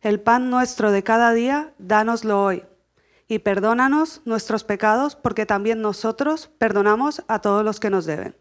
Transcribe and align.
El 0.00 0.20
pan 0.20 0.48
nuestro 0.48 0.92
de 0.92 1.02
cada 1.02 1.32
día, 1.32 1.72
dánoslo 1.78 2.42
hoy 2.42 2.62
y 3.26 3.40
perdónanos 3.40 4.22
nuestros 4.24 4.64
pecados, 4.64 5.16
porque 5.16 5.44
también 5.44 5.82
nosotros 5.82 6.50
perdonamos 6.58 7.22
a 7.28 7.40
todos 7.40 7.64
los 7.64 7.80
que 7.80 7.90
nos 7.90 8.06
deben. 8.06 8.36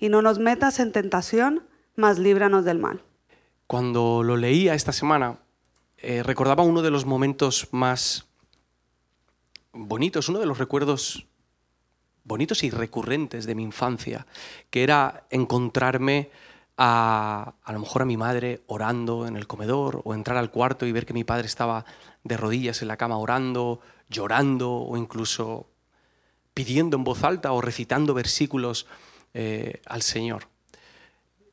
Y 0.00 0.08
no 0.08 0.20
nos 0.20 0.38
metas 0.38 0.80
en 0.80 0.92
tentación, 0.92 1.64
mas 1.96 2.18
líbranos 2.18 2.64
del 2.64 2.78
mal. 2.78 3.02
Cuando 3.66 4.22
lo 4.22 4.36
leía 4.36 4.74
esta 4.74 4.92
semana, 4.92 5.38
eh, 5.96 6.22
recordaba 6.22 6.64
uno 6.64 6.82
de 6.82 6.90
los 6.90 7.06
momentos 7.06 7.68
más 7.70 8.26
bonitos, 9.72 10.28
uno 10.28 10.40
de 10.40 10.46
los 10.46 10.58
recuerdos 10.58 11.26
bonitos 12.24 12.64
y 12.64 12.70
recurrentes 12.70 13.46
de 13.46 13.54
mi 13.54 13.62
infancia, 13.62 14.26
que 14.70 14.82
era 14.82 15.26
encontrarme 15.30 16.30
a, 16.84 17.54
a 17.62 17.72
lo 17.72 17.78
mejor 17.78 18.02
a 18.02 18.04
mi 18.04 18.16
madre 18.16 18.62
orando 18.66 19.28
en 19.28 19.36
el 19.36 19.46
comedor 19.46 20.02
o 20.04 20.14
entrar 20.14 20.36
al 20.36 20.50
cuarto 20.50 20.84
y 20.84 20.90
ver 20.90 21.06
que 21.06 21.14
mi 21.14 21.22
padre 21.22 21.46
estaba 21.46 21.84
de 22.24 22.36
rodillas 22.36 22.82
en 22.82 22.88
la 22.88 22.96
cama 22.96 23.18
orando, 23.18 23.78
llorando 24.10 24.72
o 24.72 24.96
incluso 24.96 25.68
pidiendo 26.54 26.96
en 26.96 27.04
voz 27.04 27.22
alta 27.22 27.52
o 27.52 27.60
recitando 27.60 28.14
versículos 28.14 28.88
eh, 29.32 29.80
al 29.86 30.02
Señor. 30.02 30.48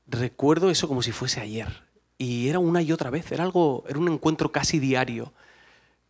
Recuerdo 0.08 0.71
eso 0.71 0.88
como 0.88 1.03
si 1.03 1.11
fuese 1.11 1.41
ayer 1.41 1.83
y 2.17 2.49
era 2.49 2.58
una 2.58 2.81
y 2.81 2.91
otra 2.91 3.11
vez, 3.11 3.31
era 3.31 3.43
algo, 3.43 3.83
era 3.88 3.99
un 3.99 4.11
encuentro 4.11 4.52
casi 4.52 4.80
diario. 4.80 5.31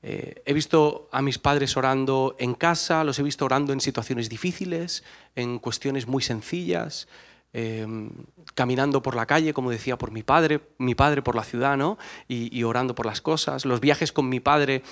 Eh, 0.01 0.41
he 0.45 0.53
visto 0.53 1.09
a 1.11 1.21
mis 1.21 1.39
padres 1.39 1.75
orando 1.75 2.37
en 2.39 2.53
casa, 2.53 3.03
los 3.03 3.19
he 3.19 3.23
visto 3.23 3.43
orando 3.43 3.73
en 3.73 3.81
situaciones 3.81 4.29
difíciles, 4.29 5.03
en 5.35 5.59
cuestiones 5.59 6.07
muy 6.07 6.23
sencillas, 6.23 7.09
em, 7.53 8.11
caminando 8.55 9.01
por 9.01 9.15
la 9.15 9.25
calle, 9.25 9.53
como 9.53 9.71
decía, 9.71 9.97
por 9.97 10.11
mi 10.11 10.23
padre, 10.23 10.61
mi 10.77 10.95
padre 10.95 11.21
por 11.21 11.35
la 11.35 11.43
ciudad, 11.43 11.77
¿no? 11.77 11.97
y, 12.27 12.63
orando 12.63 12.95
por 12.95 13.05
las 13.05 13.21
cosas. 13.21 13.65
Los 13.65 13.79
viajes 13.79 14.11
con 14.11 14.29
mi 14.29 14.39
padre 14.39 14.83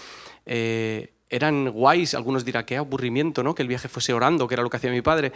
eh, 0.46 1.14
eran 1.30 1.70
guays, 1.70 2.14
algunos 2.14 2.46
dirán, 2.46 2.66
qué 2.66 2.78
aburrimiento, 2.78 3.44
¿no? 3.44 3.54
Que 3.54 3.62
el 3.62 3.68
viaje 3.68 3.90
fuese 3.90 4.14
orando, 4.14 4.48
que 4.48 4.56
era 4.56 4.64
lo 4.64 4.70
que 4.70 4.78
hacía 4.78 4.92
mi 4.92 5.02
padre, 5.02 5.34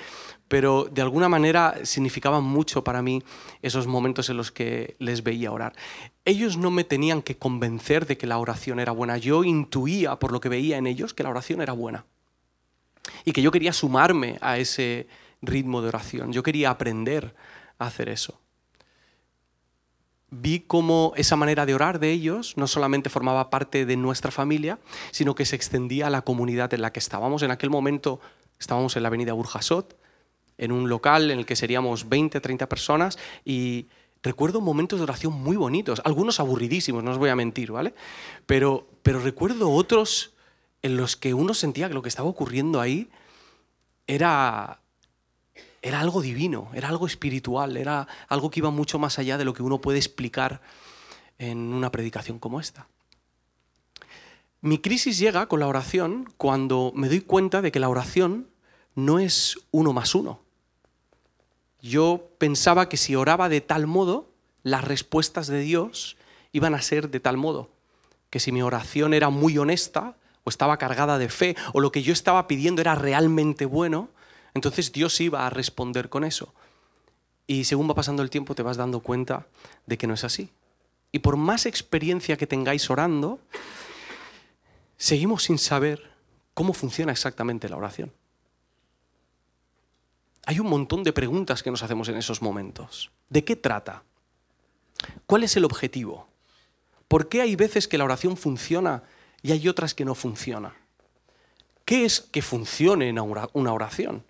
pero 0.47 0.87
de 0.89 1.01
alguna 1.01 1.27
manera 1.27 1.75
significaban 1.83 2.43
mucho 2.43 2.83
para 2.83 3.01
mí 3.01 3.21
esos 3.61 3.87
momentos 3.87 4.29
en 4.29 4.37
los 4.37 4.51
que 4.51 4.95
les 4.99 5.23
veía 5.23 5.51
orar. 5.51 5.73
Ellos 6.23 6.57
no 6.57 6.71
me 6.71 6.83
tenían 6.83 7.21
que 7.21 7.37
convencer 7.37 8.05
de 8.05 8.17
que 8.17 8.27
la 8.27 8.37
oración 8.37 8.79
era 8.79 8.93
buena, 8.93 9.17
yo 9.17 9.43
intuía 9.43 10.17
por 10.17 10.31
lo 10.31 10.39
que 10.39 10.49
veía 10.49 10.77
en 10.77 10.87
ellos 10.87 11.13
que 11.13 11.23
la 11.23 11.29
oración 11.29 11.61
era 11.61 11.73
buena 11.73 12.05
y 13.25 13.31
que 13.33 13.41
yo 13.41 13.51
quería 13.51 13.73
sumarme 13.73 14.37
a 14.41 14.57
ese 14.57 15.07
ritmo 15.41 15.81
de 15.81 15.89
oración, 15.89 16.31
yo 16.31 16.43
quería 16.43 16.69
aprender 16.69 17.35
a 17.79 17.87
hacer 17.87 18.09
eso 18.09 18.39
vi 20.31 20.61
cómo 20.61 21.11
esa 21.17 21.35
manera 21.35 21.65
de 21.65 21.75
orar 21.75 21.99
de 21.99 22.11
ellos 22.11 22.55
no 22.55 22.65
solamente 22.65 23.09
formaba 23.09 23.49
parte 23.49 23.85
de 23.85 23.97
nuestra 23.97 24.31
familia, 24.31 24.79
sino 25.11 25.35
que 25.35 25.45
se 25.45 25.57
extendía 25.57 26.07
a 26.07 26.09
la 26.09 26.21
comunidad 26.21 26.73
en 26.73 26.81
la 26.81 26.91
que 26.93 26.99
estábamos. 26.99 27.43
En 27.43 27.51
aquel 27.51 27.69
momento 27.69 28.21
estábamos 28.57 28.95
en 28.95 29.03
la 29.03 29.07
avenida 29.09 29.33
Burjasot, 29.33 29.97
en 30.57 30.71
un 30.71 30.89
local 30.89 31.31
en 31.31 31.39
el 31.39 31.45
que 31.45 31.57
seríamos 31.57 32.07
20, 32.07 32.39
30 32.39 32.69
personas 32.69 33.19
y 33.43 33.87
recuerdo 34.23 34.61
momentos 34.61 34.99
de 34.99 35.03
oración 35.03 35.33
muy 35.33 35.57
bonitos, 35.57 36.01
algunos 36.05 36.39
aburridísimos, 36.39 37.03
no 37.03 37.11
os 37.11 37.17
voy 37.17 37.29
a 37.29 37.35
mentir, 37.35 37.71
¿vale? 37.71 37.93
Pero, 38.45 38.87
pero 39.03 39.19
recuerdo 39.19 39.69
otros 39.71 40.33
en 40.81 40.95
los 40.95 41.17
que 41.17 41.33
uno 41.33 41.53
sentía 41.53 41.89
que 41.89 41.93
lo 41.93 42.01
que 42.01 42.09
estaba 42.09 42.29
ocurriendo 42.29 42.79
ahí 42.79 43.09
era 44.07 44.80
era 45.81 45.99
algo 45.99 46.21
divino, 46.21 46.69
era 46.73 46.89
algo 46.89 47.07
espiritual, 47.07 47.77
era 47.77 48.07
algo 48.27 48.51
que 48.51 48.59
iba 48.59 48.69
mucho 48.69 48.99
más 48.99 49.17
allá 49.19 49.37
de 49.37 49.45
lo 49.45 49.53
que 49.53 49.63
uno 49.63 49.81
puede 49.81 49.97
explicar 49.97 50.61
en 51.39 51.57
una 51.57 51.91
predicación 51.91 52.37
como 52.39 52.59
esta. 52.59 52.87
Mi 54.61 54.77
crisis 54.77 55.17
llega 55.17 55.47
con 55.47 55.59
la 55.59 55.67
oración 55.67 56.31
cuando 56.37 56.91
me 56.95 57.09
doy 57.09 57.21
cuenta 57.21 57.63
de 57.63 57.71
que 57.71 57.79
la 57.79 57.89
oración 57.89 58.47
no 58.93 59.17
es 59.17 59.57
uno 59.71 59.91
más 59.91 60.13
uno. 60.13 60.39
Yo 61.81 62.29
pensaba 62.37 62.87
que 62.87 62.97
si 62.97 63.15
oraba 63.15 63.49
de 63.49 63.61
tal 63.61 63.87
modo, 63.87 64.29
las 64.61 64.83
respuestas 64.83 65.47
de 65.47 65.61
Dios 65.61 66.15
iban 66.51 66.75
a 66.75 66.81
ser 66.83 67.09
de 67.09 67.19
tal 67.19 67.37
modo, 67.37 67.71
que 68.29 68.39
si 68.39 68.51
mi 68.51 68.61
oración 68.61 69.15
era 69.15 69.29
muy 69.29 69.57
honesta 69.57 70.15
o 70.43 70.51
estaba 70.51 70.77
cargada 70.77 71.17
de 71.17 71.29
fe 71.29 71.55
o 71.73 71.79
lo 71.79 71.91
que 71.91 72.03
yo 72.03 72.13
estaba 72.13 72.47
pidiendo 72.47 72.81
era 72.81 72.93
realmente 72.93 73.65
bueno, 73.65 74.09
entonces 74.53 74.91
Dios 74.91 75.19
iba 75.21 75.45
a 75.45 75.49
responder 75.49 76.09
con 76.09 76.23
eso. 76.23 76.53
Y 77.47 77.65
según 77.65 77.89
va 77.89 77.95
pasando 77.95 78.23
el 78.23 78.29
tiempo 78.29 78.55
te 78.55 78.63
vas 78.63 78.77
dando 78.77 79.01
cuenta 79.01 79.47
de 79.85 79.97
que 79.97 80.07
no 80.07 80.13
es 80.13 80.23
así. 80.23 80.49
Y 81.11 81.19
por 81.19 81.37
más 81.37 81.65
experiencia 81.65 82.37
que 82.37 82.47
tengáis 82.47 82.89
orando, 82.89 83.39
seguimos 84.97 85.43
sin 85.43 85.57
saber 85.57 86.11
cómo 86.53 86.73
funciona 86.73 87.11
exactamente 87.11 87.67
la 87.67 87.77
oración. 87.77 88.13
Hay 90.45 90.59
un 90.59 90.67
montón 90.67 91.03
de 91.03 91.13
preguntas 91.13 91.61
que 91.61 91.71
nos 91.71 91.83
hacemos 91.83 92.07
en 92.09 92.17
esos 92.17 92.41
momentos. 92.41 93.11
¿De 93.29 93.43
qué 93.43 93.55
trata? 93.55 94.03
¿Cuál 95.25 95.43
es 95.43 95.55
el 95.55 95.65
objetivo? 95.65 96.27
¿Por 97.07 97.29
qué 97.29 97.41
hay 97.41 97.55
veces 97.55 97.87
que 97.87 97.97
la 97.97 98.05
oración 98.05 98.37
funciona 98.37 99.03
y 99.41 99.51
hay 99.51 99.67
otras 99.67 99.93
que 99.93 100.05
no 100.05 100.15
funciona? 100.15 100.73
¿Qué 101.85 102.05
es 102.05 102.21
que 102.21 102.41
funcione 102.41 103.09
en 103.09 103.19
una 103.19 103.73
oración? 103.73 104.23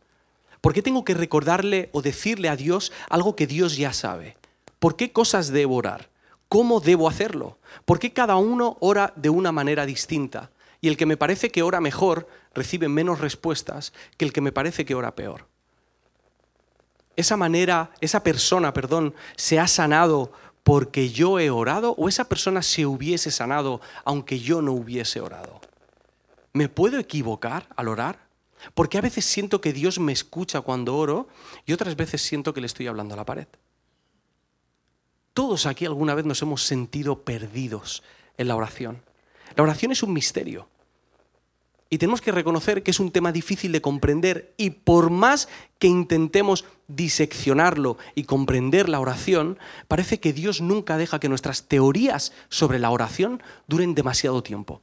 ¿Por 0.62 0.74
qué 0.74 0.84
tengo 0.84 1.04
que 1.04 1.16
recordarle 1.16 1.90
o 1.92 2.04
decirle 2.04 2.48
a 2.48 2.56
Dios 2.56 2.92
algo 3.10 3.36
que 3.36 3.48
Dios 3.48 3.78
ya 3.78 3.94
sabe? 3.94 4.38
¿Por 4.80 4.96
qué 4.96 5.12
cosas 5.12 5.50
debo 5.52 5.76
orar? 5.76 6.10
¿Cómo 6.48 6.80
debo 6.80 7.08
hacerlo? 7.08 7.58
¿Por 7.86 7.98
qué 7.98 8.14
cada 8.14 8.36
uno 8.36 8.78
ora 8.80 9.14
de 9.16 9.30
una 9.30 9.52
manera 9.52 9.86
distinta? 9.86 10.52
Y 10.80 10.88
el 10.88 10.98
que 10.98 11.06
me 11.06 11.18
parece 11.18 11.50
que 11.50 11.64
ora 11.64 11.82
mejor 11.82 12.28
recibe 12.54 12.90
menos 12.90 13.20
respuestas 13.20 13.94
que 14.18 14.26
el 14.26 14.34
que 14.34 14.42
me 14.42 14.52
parece 14.52 14.86
que 14.86 14.96
ora 14.96 15.16
peor. 15.16 15.48
Esa 17.16 17.38
manera, 17.38 17.92
esa 18.00 18.24
persona, 18.24 18.74
perdón, 18.74 19.14
se 19.36 19.60
ha 19.60 19.68
sanado 19.68 20.32
porque 20.64 21.10
yo 21.10 21.40
he 21.40 21.50
orado 21.50 21.96
o 21.98 22.08
esa 22.08 22.26
persona 22.30 22.62
se 22.62 22.86
hubiese 22.86 23.32
sanado 23.32 23.82
aunque 24.06 24.40
yo 24.40 24.62
no 24.62 24.74
hubiese 24.74 25.22
orado. 25.22 25.62
¿Me 26.54 26.70
puedo 26.70 27.00
equivocar 27.00 27.68
al 27.76 27.88
orar? 27.88 28.31
Porque 28.74 28.98
a 28.98 29.02
veces 29.02 29.26
siento 29.26 29.62
que 29.62 29.74
Dios 29.74 30.00
me 30.00 30.12
escucha 30.12 30.62
cuando 30.62 30.96
oro 30.96 31.28
y 31.66 31.74
otras 31.74 31.96
veces 31.96 32.22
siento 32.22 32.54
que 32.54 32.62
le 32.62 32.68
estoy 32.68 32.88
hablando 32.88 33.14
a 33.14 33.18
la 33.18 33.26
pared. 33.26 33.48
Todos 35.34 35.66
aquí 35.66 35.86
alguna 35.86 36.16
vez 36.16 36.26
nos 36.26 36.42
hemos 36.42 36.64
sentido 36.64 37.24
perdidos 37.24 38.04
en 38.38 38.48
la 38.48 38.56
oración. 38.56 39.02
La 39.56 39.64
oración 39.64 39.92
es 39.92 40.04
un 40.04 40.14
misterio. 40.14 40.68
Y 41.90 41.98
tenemos 41.98 42.22
que 42.22 42.32
reconocer 42.32 42.84
que 42.84 42.92
es 42.92 43.02
un 43.02 43.12
tema 43.12 43.34
difícil 43.34 43.74
de 43.74 43.82
comprender 43.82 44.54
y 44.56 44.70
por 44.70 45.10
más 45.10 45.50
que 45.78 45.88
intentemos 45.88 46.64
diseccionarlo 46.88 47.98
y 48.16 48.24
comprender 48.24 48.88
la 48.88 49.02
oración, 49.02 49.60
parece 49.90 50.22
que 50.22 50.32
Dios 50.32 50.62
nunca 50.62 50.98
deja 50.98 51.20
que 51.20 51.28
nuestras 51.28 51.68
teorías 51.68 52.32
sobre 52.48 52.80
la 52.80 52.92
oración 52.92 53.44
duren 53.68 53.94
demasiado 53.94 54.42
tiempo. 54.42 54.82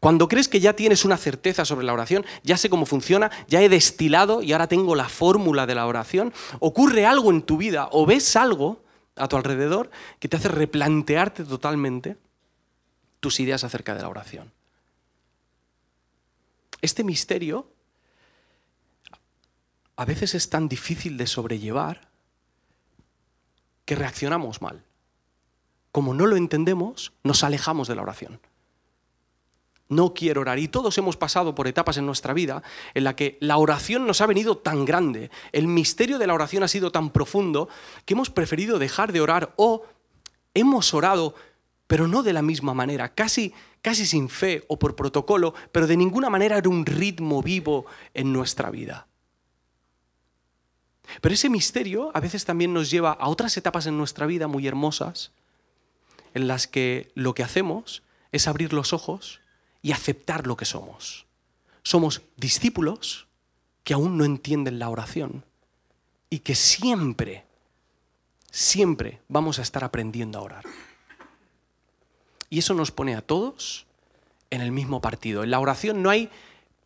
Cuando 0.00 0.28
crees 0.28 0.48
que 0.48 0.60
ya 0.60 0.74
tienes 0.74 1.04
una 1.04 1.16
certeza 1.16 1.64
sobre 1.64 1.84
la 1.84 1.92
oración, 1.92 2.24
ya 2.44 2.56
sé 2.56 2.70
cómo 2.70 2.86
funciona, 2.86 3.30
ya 3.48 3.60
he 3.62 3.68
destilado 3.68 4.42
y 4.42 4.52
ahora 4.52 4.68
tengo 4.68 4.94
la 4.94 5.08
fórmula 5.08 5.66
de 5.66 5.74
la 5.74 5.86
oración, 5.86 6.32
ocurre 6.60 7.04
algo 7.04 7.30
en 7.30 7.42
tu 7.42 7.56
vida 7.56 7.88
o 7.90 8.06
ves 8.06 8.36
algo 8.36 8.84
a 9.16 9.26
tu 9.26 9.36
alrededor 9.36 9.90
que 10.20 10.28
te 10.28 10.36
hace 10.36 10.48
replantearte 10.48 11.44
totalmente 11.44 12.16
tus 13.18 13.40
ideas 13.40 13.64
acerca 13.64 13.96
de 13.96 14.02
la 14.02 14.08
oración. 14.08 14.52
Este 16.80 17.02
misterio 17.02 17.68
a 19.96 20.04
veces 20.04 20.36
es 20.36 20.48
tan 20.48 20.68
difícil 20.68 21.16
de 21.16 21.26
sobrellevar 21.26 22.08
que 23.84 23.96
reaccionamos 23.96 24.62
mal. 24.62 24.84
Como 25.90 26.14
no 26.14 26.26
lo 26.26 26.36
entendemos, 26.36 27.12
nos 27.24 27.42
alejamos 27.42 27.88
de 27.88 27.96
la 27.96 28.02
oración 28.02 28.38
no 29.88 30.14
quiero 30.14 30.42
orar. 30.42 30.58
Y 30.58 30.68
todos 30.68 30.96
hemos 30.98 31.16
pasado 31.16 31.54
por 31.54 31.66
etapas 31.66 31.96
en 31.96 32.06
nuestra 32.06 32.34
vida 32.34 32.62
en 32.94 33.04
la 33.04 33.16
que 33.16 33.38
la 33.40 33.56
oración 33.56 34.06
nos 34.06 34.20
ha 34.20 34.26
venido 34.26 34.58
tan 34.58 34.84
grande, 34.84 35.30
el 35.52 35.66
misterio 35.66 36.18
de 36.18 36.26
la 36.26 36.34
oración 36.34 36.62
ha 36.62 36.68
sido 36.68 36.92
tan 36.92 37.10
profundo 37.10 37.68
que 38.04 38.14
hemos 38.14 38.30
preferido 38.30 38.78
dejar 38.78 39.12
de 39.12 39.20
orar 39.20 39.54
o 39.56 39.84
hemos 40.54 40.94
orado 40.94 41.34
pero 41.88 42.06
no 42.06 42.22
de 42.22 42.34
la 42.34 42.42
misma 42.42 42.74
manera, 42.74 43.14
casi, 43.14 43.54
casi 43.80 44.06
sin 44.06 44.28
fe 44.28 44.62
o 44.68 44.78
por 44.78 44.94
protocolo, 44.94 45.54
pero 45.72 45.86
de 45.86 45.96
ninguna 45.96 46.28
manera 46.28 46.58
era 46.58 46.68
un 46.68 46.84
ritmo 46.84 47.42
vivo 47.42 47.86
en 48.12 48.30
nuestra 48.30 48.70
vida. 48.70 49.08
Pero 51.22 51.34
ese 51.34 51.48
misterio 51.48 52.10
a 52.14 52.20
veces 52.20 52.44
también 52.44 52.74
nos 52.74 52.90
lleva 52.90 53.12
a 53.12 53.28
otras 53.28 53.56
etapas 53.56 53.86
en 53.86 53.96
nuestra 53.96 54.26
vida 54.26 54.46
muy 54.46 54.66
hermosas, 54.66 55.32
en 56.34 56.46
las 56.46 56.66
que 56.66 57.10
lo 57.14 57.34
que 57.34 57.42
hacemos 57.42 58.02
es 58.32 58.46
abrir 58.46 58.74
los 58.74 58.92
ojos 58.92 59.40
y 59.82 59.92
aceptar 59.92 60.46
lo 60.46 60.56
que 60.56 60.64
somos. 60.64 61.26
Somos 61.82 62.22
discípulos 62.36 63.26
que 63.84 63.94
aún 63.94 64.18
no 64.18 64.24
entienden 64.24 64.78
la 64.78 64.90
oración 64.90 65.44
y 66.30 66.40
que 66.40 66.54
siempre, 66.54 67.44
siempre 68.50 69.20
vamos 69.28 69.58
a 69.58 69.62
estar 69.62 69.84
aprendiendo 69.84 70.38
a 70.38 70.42
orar. 70.42 70.64
Y 72.50 72.58
eso 72.58 72.74
nos 72.74 72.90
pone 72.90 73.14
a 73.14 73.22
todos 73.22 73.86
en 74.50 74.60
el 74.60 74.72
mismo 74.72 75.00
partido. 75.00 75.44
En 75.44 75.50
la 75.50 75.60
oración 75.60 76.02
no 76.02 76.10
hay 76.10 76.30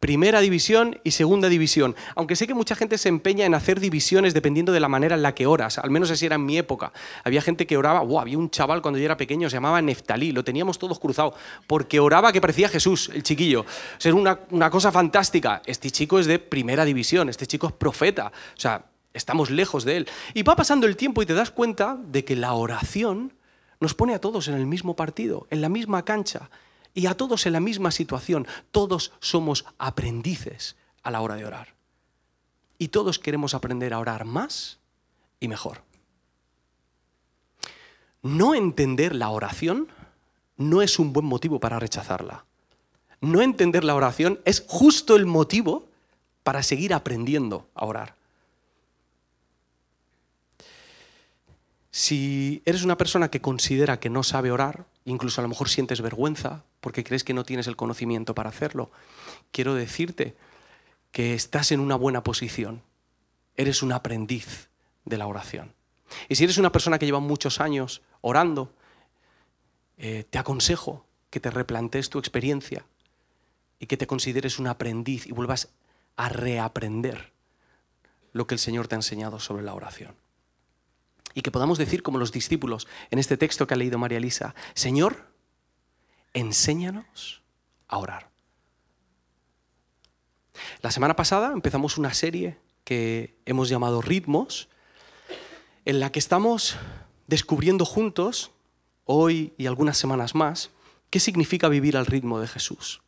primera 0.02 0.40
división 0.40 0.98
y 1.04 1.12
segunda 1.12 1.48
división. 1.48 1.94
Aunque 2.16 2.34
sé 2.34 2.48
que 2.48 2.54
mucha 2.54 2.74
gente 2.74 2.98
se 2.98 3.08
empeña 3.08 3.46
en 3.46 3.54
hacer 3.54 3.78
divisiones 3.78 4.34
dependiendo 4.34 4.72
de 4.72 4.80
la 4.80 4.88
manera 4.88 5.14
en 5.14 5.22
la 5.22 5.32
que 5.32 5.46
oras. 5.46 5.78
Al 5.78 5.92
menos 5.92 6.10
así 6.10 6.26
era 6.26 6.34
en 6.34 6.44
mi 6.44 6.58
época. 6.58 6.92
Había 7.22 7.40
gente 7.40 7.68
que 7.68 7.76
oraba, 7.76 8.00
wow, 8.00 8.18
había 8.18 8.36
un 8.36 8.50
chaval 8.50 8.82
cuando 8.82 8.98
yo 8.98 9.04
era 9.04 9.16
pequeño, 9.16 9.48
se 9.48 9.54
llamaba 9.54 9.80
Neftalí, 9.80 10.32
lo 10.32 10.42
teníamos 10.42 10.76
todos 10.76 10.98
cruzado, 10.98 11.36
porque 11.68 12.00
oraba 12.00 12.32
que 12.32 12.40
parecía 12.40 12.68
Jesús, 12.68 13.12
el 13.14 13.22
chiquillo. 13.22 13.60
O 13.60 13.64
sea, 13.98 14.10
era 14.10 14.20
una, 14.20 14.40
una 14.50 14.70
cosa 14.70 14.90
fantástica. 14.90 15.62
Este 15.66 15.92
chico 15.92 16.18
es 16.18 16.26
de 16.26 16.40
primera 16.40 16.84
división, 16.84 17.28
este 17.28 17.46
chico 17.46 17.68
es 17.68 17.72
profeta. 17.72 18.32
O 18.56 18.60
sea, 18.60 18.84
estamos 19.14 19.50
lejos 19.50 19.84
de 19.84 19.98
él. 19.98 20.08
Y 20.34 20.42
va 20.42 20.56
pasando 20.56 20.88
el 20.88 20.96
tiempo 20.96 21.22
y 21.22 21.26
te 21.26 21.34
das 21.34 21.52
cuenta 21.52 21.96
de 22.08 22.24
que 22.24 22.34
la 22.34 22.54
oración 22.54 23.34
nos 23.78 23.94
pone 23.94 24.14
a 24.14 24.20
todos 24.20 24.48
en 24.48 24.54
el 24.54 24.66
mismo 24.66 24.96
partido, 24.96 25.46
en 25.50 25.60
la 25.60 25.68
misma 25.68 26.04
cancha 26.04 26.50
y 26.94 27.06
a 27.06 27.16
todos 27.16 27.46
en 27.46 27.52
la 27.52 27.60
misma 27.60 27.90
situación. 27.90 28.46
Todos 28.70 29.12
somos 29.20 29.64
aprendices 29.78 30.76
a 31.02 31.10
la 31.10 31.20
hora 31.20 31.36
de 31.36 31.44
orar. 31.44 31.74
Y 32.78 32.88
todos 32.88 33.18
queremos 33.18 33.54
aprender 33.54 33.94
a 33.94 33.98
orar 33.98 34.24
más 34.24 34.78
y 35.40 35.48
mejor. 35.48 35.82
No 38.22 38.54
entender 38.54 39.14
la 39.14 39.30
oración 39.30 39.88
no 40.56 40.82
es 40.82 40.98
un 40.98 41.12
buen 41.12 41.26
motivo 41.26 41.58
para 41.58 41.78
rechazarla. 41.78 42.44
No 43.20 43.40
entender 43.40 43.84
la 43.84 43.94
oración 43.94 44.40
es 44.44 44.64
justo 44.66 45.16
el 45.16 45.26
motivo 45.26 45.86
para 46.42 46.62
seguir 46.62 46.92
aprendiendo 46.92 47.68
a 47.74 47.86
orar. 47.86 48.14
Si 51.90 52.62
eres 52.64 52.84
una 52.84 52.96
persona 52.96 53.30
que 53.30 53.40
considera 53.40 54.00
que 54.00 54.10
no 54.10 54.22
sabe 54.22 54.50
orar, 54.50 54.86
incluso 55.04 55.40
a 55.40 55.42
lo 55.42 55.48
mejor 55.48 55.68
sientes 55.68 56.00
vergüenza 56.00 56.64
porque 56.80 57.04
crees 57.04 57.24
que 57.24 57.34
no 57.34 57.44
tienes 57.44 57.66
el 57.66 57.76
conocimiento 57.76 58.34
para 58.34 58.50
hacerlo, 58.50 58.90
quiero 59.50 59.74
decirte 59.74 60.36
que 61.10 61.34
estás 61.34 61.72
en 61.72 61.80
una 61.80 61.96
buena 61.96 62.22
posición. 62.22 62.82
Eres 63.56 63.82
un 63.82 63.92
aprendiz 63.92 64.70
de 65.04 65.18
la 65.18 65.26
oración. 65.26 65.74
Y 66.28 66.36
si 66.36 66.44
eres 66.44 66.58
una 66.58 66.72
persona 66.72 66.98
que 66.98 67.06
lleva 67.06 67.20
muchos 67.20 67.60
años 67.60 68.02
orando, 68.20 68.72
eh, 69.98 70.24
te 70.28 70.38
aconsejo 70.38 71.06
que 71.30 71.40
te 71.40 71.50
replantees 71.50 72.10
tu 72.10 72.18
experiencia 72.18 72.84
y 73.78 73.86
que 73.86 73.96
te 73.96 74.06
consideres 74.06 74.58
un 74.58 74.66
aprendiz 74.66 75.26
y 75.26 75.32
vuelvas 75.32 75.68
a 76.16 76.28
reaprender 76.28 77.32
lo 78.32 78.46
que 78.46 78.54
el 78.54 78.58
Señor 78.58 78.88
te 78.88 78.94
ha 78.94 78.98
enseñado 78.98 79.40
sobre 79.40 79.62
la 79.62 79.74
oración. 79.74 80.14
Y 81.34 81.42
que 81.42 81.50
podamos 81.50 81.78
decir 81.78 82.02
como 82.02 82.18
los 82.18 82.32
discípulos 82.32 82.86
en 83.10 83.18
este 83.18 83.36
texto 83.36 83.66
que 83.66 83.74
ha 83.74 83.76
leído 83.76 83.98
María 83.98 84.18
Elisa, 84.18 84.54
Señor, 84.74 85.32
enséñanos 86.32 87.42
a 87.88 87.98
orar. 87.98 88.30
La 90.80 90.90
semana 90.90 91.16
pasada 91.16 91.52
empezamos 91.52 91.98
una 91.98 92.14
serie 92.14 92.58
que 92.84 93.38
hemos 93.46 93.68
llamado 93.68 94.02
Ritmos, 94.02 94.68
en 95.84 96.00
la 96.00 96.12
que 96.12 96.18
estamos 96.18 96.76
descubriendo 97.26 97.84
juntos, 97.84 98.52
hoy 99.04 99.52
y 99.56 99.66
algunas 99.66 99.96
semanas 99.96 100.34
más, 100.34 100.70
qué 101.10 101.20
significa 101.20 101.68
vivir 101.68 101.96
al 101.96 102.06
ritmo 102.06 102.40
de 102.40 102.48
Jesús. 102.48 103.02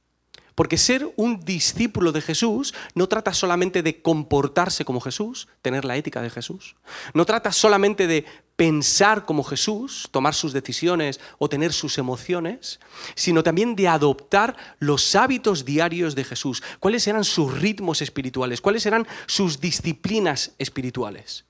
Porque 0.55 0.79
ser 0.79 1.13
un 1.17 1.41
discípulo 1.41 2.13
de 2.13 2.21
Jesús 2.21 2.75
no 2.95 3.09
trata 3.09 3.35
solamente 3.35 3.83
de 3.83 4.03
comportarse 4.03 4.85
como 4.85 5.01
Jesús, 5.01 5.49
tener 5.63 5.85
la 5.85 5.97
ética 5.97 6.23
de 6.23 6.31
Jesús. 6.31 6.77
No 7.13 7.25
trata 7.25 7.51
solamente 7.51 8.07
de 8.07 8.25
pensar 8.57 9.25
como 9.25 9.43
Jesús, 9.43 10.09
tomar 10.13 10.35
sus 10.35 10.53
decisiones 10.53 11.21
o 11.39 11.49
tener 11.49 11.73
sus 11.73 11.99
emociones, 11.99 12.79
sino 13.17 13.43
también 13.43 13.75
de 13.75 13.89
adoptar 13.89 14.57
los 14.79 15.17
hábitos 15.17 15.65
diarios 15.65 16.15
de 16.15 16.25
Jesús. 16.25 16.63
¿Cuáles 16.79 17.07
eran 17.09 17.25
sus 17.25 17.53
ritmos 17.61 18.01
espirituales? 18.01 18.61
¿Cuáles 18.61 18.87
eran 18.87 19.07
sus 19.27 19.61
disciplinas 19.61 20.53
espirituales? 20.59 21.47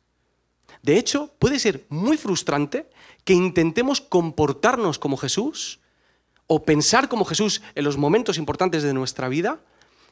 De 0.83 0.99
hecho, 0.99 1.35
puede 1.39 1.59
ser 1.59 1.85
muy 1.89 2.17
frustrante 2.17 2.91
que 3.25 3.35
intentemos 3.35 4.01
comportarnos 4.01 4.99
como 4.99 5.17
Jesús 5.17 5.81
o 6.47 6.65
pensar 6.65 7.09
como 7.09 7.25
Jesús 7.25 7.63
en 7.75 7.85
los 7.85 7.97
momentos 7.97 8.39
importantes 8.39 8.83
de 8.83 8.95
nuestra 8.95 9.29
vida 9.29 9.61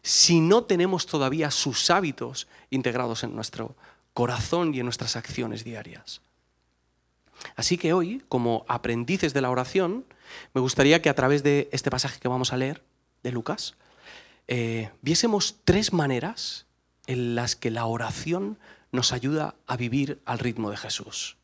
si 0.03 0.41
no 0.41 0.65
tenemos 0.65 1.07
todavía 1.07 1.51
sus 1.51 1.91
hábitos 1.91 2.49
integrados 2.71 3.23
en 3.23 3.35
nuestro 3.35 3.77
corazón 4.15 4.75
y 4.75 4.81
en 4.81 4.87
nuestras 4.87 5.17
acciones 5.17 5.65
diarias. 5.65 6.21
Así 7.57 7.79
que 7.79 7.93
hoy, 7.93 8.23
como 8.29 8.65
aprendices 8.69 9.33
de 9.33 9.41
la 9.41 9.51
oración, 9.51 10.05
me 10.55 10.61
gustaría 10.61 11.03
que 11.03 11.09
a 11.09 11.15
través 11.15 11.43
de 11.43 11.69
este 11.73 11.91
pasaje 11.91 12.21
que 12.21 12.29
vamos 12.29 12.53
a 12.53 12.57
leer 12.57 12.83
de 13.23 13.33
Lucas, 13.33 13.75
eh, 14.49 14.91
viésemos 15.03 15.57
tres 15.65 15.93
maneras 15.93 16.67
en 17.07 17.35
las 17.35 17.57
que 17.57 17.71
la 17.71 17.87
oración 17.87 18.59
nos 18.91 19.13
ayuda 19.13 19.55
a 19.67 19.77
vivir 19.77 20.21
al 20.25 20.39
ritmo 20.39 20.71
de 20.71 20.77
Jesús. 20.77 21.37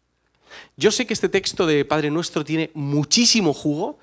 Yo 0.76 0.90
sé 0.90 1.06
que 1.06 1.14
este 1.14 1.28
texto 1.28 1.66
de 1.66 1.84
Padre 1.84 2.10
Nuestro 2.10 2.44
tiene 2.44 2.70
muchísimo 2.74 3.52
jugo, 3.52 3.98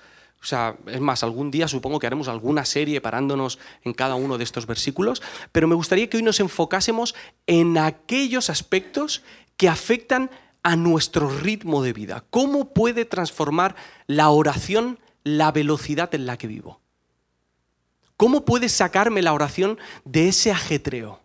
o 0.46 0.48
sea, 0.48 0.78
es 0.86 1.02
más, 1.02 1.24
algún 1.24 1.50
día 1.50 1.68
supongo 1.68 1.98
que 1.98 2.06
haremos 2.06 2.28
alguna 2.28 2.66
serie 2.66 3.02
parándonos 3.02 3.58
en 3.82 3.96
cada 3.96 4.14
uno 4.14 4.38
de 4.38 4.44
estos 4.44 4.68
versículos, 4.68 5.24
pero 5.52 5.68
me 5.68 5.74
gustaría 5.74 6.08
que 6.08 6.18
hoy 6.18 6.24
nos 6.24 6.40
enfocásemos 6.40 7.16
en 7.48 7.80
aquellos 7.80 8.52
aspectos 8.52 9.24
que 9.58 9.70
afectan 9.70 10.30
a 10.62 10.76
nuestro 10.76 11.30
ritmo 11.30 11.82
de 11.82 11.94
vida. 11.94 12.26
¿Cómo 12.30 12.74
puede 12.76 13.06
transformar 13.06 13.76
la 14.06 14.30
oración 14.30 15.00
la 15.24 15.52
velocidad 15.52 16.14
en 16.14 16.28
la 16.28 16.38
que 16.38 16.46
vivo? 16.46 16.80
¿Cómo 18.16 18.46
puede 18.46 18.70
sacarme 18.70 19.24
la 19.24 19.34
oración 19.34 19.80
de 20.04 20.28
ese 20.28 20.52
ajetreo? 20.52 21.22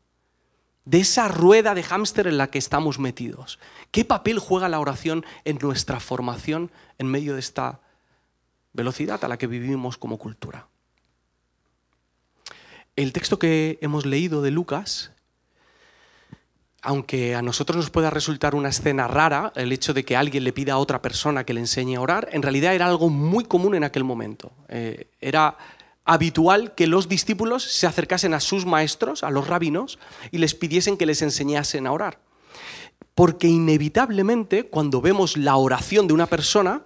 De 0.86 1.00
esa 1.00 1.28
rueda 1.28 1.74
de 1.74 1.82
hámster 1.82 2.26
en 2.26 2.38
la 2.38 2.46
que 2.46 2.58
estamos 2.58 2.98
metidos. 2.98 3.58
¿Qué 3.90 4.06
papel 4.06 4.38
juega 4.38 4.70
la 4.70 4.80
oración 4.80 5.26
en 5.44 5.58
nuestra 5.58 6.00
formación 6.00 6.70
en 6.96 7.08
medio 7.08 7.34
de 7.34 7.40
esta 7.40 7.80
velocidad 8.72 9.24
a 9.24 9.28
la 9.28 9.38
que 9.38 9.46
vivimos 9.46 9.96
como 9.96 10.18
cultura. 10.18 10.68
El 12.96 13.12
texto 13.12 13.38
que 13.38 13.78
hemos 13.80 14.04
leído 14.04 14.42
de 14.42 14.50
Lucas, 14.50 15.12
aunque 16.82 17.34
a 17.34 17.42
nosotros 17.42 17.76
nos 17.76 17.90
pueda 17.90 18.10
resultar 18.10 18.54
una 18.54 18.70
escena 18.70 19.06
rara, 19.06 19.52
el 19.54 19.72
hecho 19.72 19.94
de 19.94 20.04
que 20.04 20.16
alguien 20.16 20.44
le 20.44 20.52
pida 20.52 20.74
a 20.74 20.78
otra 20.78 21.02
persona 21.02 21.44
que 21.44 21.54
le 21.54 21.60
enseñe 21.60 21.96
a 21.96 22.00
orar, 22.00 22.28
en 22.32 22.42
realidad 22.42 22.74
era 22.74 22.86
algo 22.86 23.08
muy 23.08 23.44
común 23.44 23.74
en 23.74 23.84
aquel 23.84 24.04
momento. 24.04 24.52
Eh, 24.68 25.10
era 25.20 25.56
habitual 26.04 26.74
que 26.74 26.86
los 26.86 27.08
discípulos 27.08 27.62
se 27.62 27.86
acercasen 27.86 28.34
a 28.34 28.40
sus 28.40 28.66
maestros, 28.66 29.22
a 29.22 29.30
los 29.30 29.46
rabinos, 29.46 29.98
y 30.30 30.38
les 30.38 30.54
pidiesen 30.54 30.96
que 30.96 31.06
les 31.06 31.22
enseñasen 31.22 31.86
a 31.86 31.92
orar. 31.92 32.18
Porque 33.14 33.46
inevitablemente, 33.46 34.66
cuando 34.66 35.00
vemos 35.00 35.36
la 35.36 35.56
oración 35.56 36.06
de 36.08 36.14
una 36.14 36.26
persona, 36.26 36.82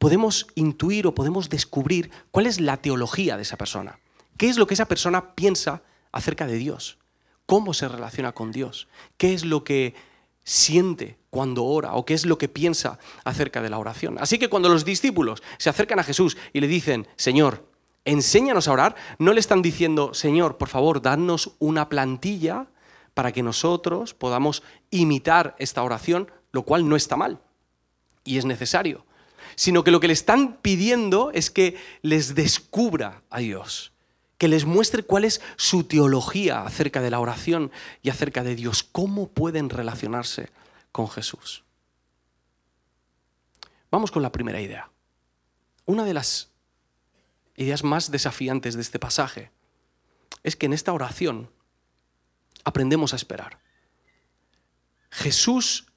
podemos 0.00 0.46
intuir 0.54 1.06
o 1.06 1.14
podemos 1.14 1.50
descubrir 1.50 2.10
cuál 2.30 2.46
es 2.46 2.58
la 2.58 2.78
teología 2.78 3.36
de 3.36 3.42
esa 3.42 3.58
persona. 3.58 4.00
¿Qué 4.38 4.48
es 4.48 4.56
lo 4.56 4.66
que 4.66 4.72
esa 4.72 4.88
persona 4.88 5.34
piensa 5.34 5.82
acerca 6.10 6.46
de 6.46 6.56
Dios? 6.56 6.96
¿Cómo 7.44 7.74
se 7.74 7.86
relaciona 7.86 8.32
con 8.32 8.50
Dios? 8.50 8.88
¿Qué 9.18 9.34
es 9.34 9.44
lo 9.44 9.62
que 9.62 9.94
siente 10.42 11.18
cuando 11.28 11.64
ora 11.66 11.92
o 11.92 12.06
qué 12.06 12.14
es 12.14 12.24
lo 12.24 12.38
que 12.38 12.48
piensa 12.48 12.98
acerca 13.24 13.60
de 13.60 13.68
la 13.68 13.76
oración? 13.76 14.16
Así 14.18 14.38
que 14.38 14.48
cuando 14.48 14.70
los 14.70 14.86
discípulos 14.86 15.42
se 15.58 15.68
acercan 15.68 15.98
a 15.98 16.04
Jesús 16.04 16.38
y 16.54 16.60
le 16.60 16.66
dicen, 16.66 17.06
Señor, 17.16 17.68
enséñanos 18.06 18.68
a 18.68 18.72
orar, 18.72 18.96
no 19.18 19.34
le 19.34 19.40
están 19.40 19.60
diciendo, 19.60 20.14
Señor, 20.14 20.56
por 20.56 20.70
favor, 20.70 21.02
dadnos 21.02 21.56
una 21.58 21.90
plantilla 21.90 22.68
para 23.12 23.32
que 23.32 23.42
nosotros 23.42 24.14
podamos 24.14 24.62
imitar 24.90 25.56
esta 25.58 25.82
oración, 25.82 26.30
lo 26.52 26.62
cual 26.62 26.88
no 26.88 26.96
está 26.96 27.18
mal 27.18 27.42
y 28.24 28.38
es 28.38 28.46
necesario 28.46 29.04
sino 29.54 29.84
que 29.84 29.90
lo 29.90 30.00
que 30.00 30.06
le 30.06 30.12
están 30.12 30.56
pidiendo 30.56 31.30
es 31.32 31.50
que 31.50 31.76
les 32.02 32.34
descubra 32.34 33.22
a 33.30 33.40
Dios, 33.40 33.92
que 34.38 34.48
les 34.48 34.64
muestre 34.64 35.02
cuál 35.02 35.24
es 35.24 35.40
su 35.56 35.84
teología 35.84 36.62
acerca 36.62 37.00
de 37.00 37.10
la 37.10 37.20
oración 37.20 37.70
y 38.02 38.10
acerca 38.10 38.42
de 38.42 38.54
Dios, 38.54 38.82
cómo 38.82 39.28
pueden 39.28 39.68
relacionarse 39.68 40.50
con 40.92 41.08
Jesús. 41.08 41.64
Vamos 43.90 44.10
con 44.10 44.22
la 44.22 44.32
primera 44.32 44.60
idea. 44.60 44.90
Una 45.84 46.04
de 46.04 46.14
las 46.14 46.50
ideas 47.56 47.82
más 47.82 48.10
desafiantes 48.10 48.74
de 48.74 48.82
este 48.82 48.98
pasaje 48.98 49.50
es 50.42 50.56
que 50.56 50.66
en 50.66 50.72
esta 50.72 50.92
oración 50.92 51.50
aprendemos 52.64 53.12
a 53.12 53.16
esperar. 53.16 53.58
Jesús 55.10 55.89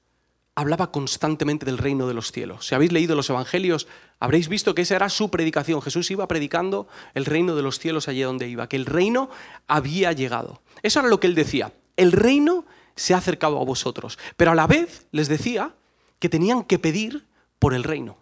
hablaba 0.54 0.92
constantemente 0.92 1.66
del 1.66 1.78
reino 1.78 2.06
de 2.06 2.14
los 2.14 2.30
cielos. 2.30 2.66
Si 2.66 2.74
habéis 2.74 2.92
leído 2.92 3.16
los 3.16 3.30
evangelios, 3.30 3.88
habréis 4.20 4.48
visto 4.48 4.74
que 4.74 4.82
esa 4.82 4.96
era 4.96 5.08
su 5.08 5.30
predicación. 5.30 5.82
Jesús 5.82 6.10
iba 6.10 6.28
predicando 6.28 6.86
el 7.14 7.24
reino 7.24 7.56
de 7.56 7.62
los 7.62 7.78
cielos 7.78 8.08
allí 8.08 8.22
donde 8.22 8.48
iba, 8.48 8.68
que 8.68 8.76
el 8.76 8.86
reino 8.86 9.30
había 9.66 10.12
llegado. 10.12 10.62
Eso 10.82 11.00
era 11.00 11.08
lo 11.08 11.18
que 11.18 11.26
él 11.26 11.34
decía. 11.34 11.72
El 11.96 12.12
reino 12.12 12.64
se 12.94 13.14
ha 13.14 13.18
acercado 13.18 13.60
a 13.60 13.64
vosotros. 13.64 14.18
Pero 14.36 14.52
a 14.52 14.54
la 14.54 14.66
vez 14.66 15.06
les 15.10 15.28
decía 15.28 15.74
que 16.18 16.28
tenían 16.28 16.62
que 16.62 16.78
pedir 16.78 17.26
por 17.58 17.74
el 17.74 17.84
reino. 17.84 18.18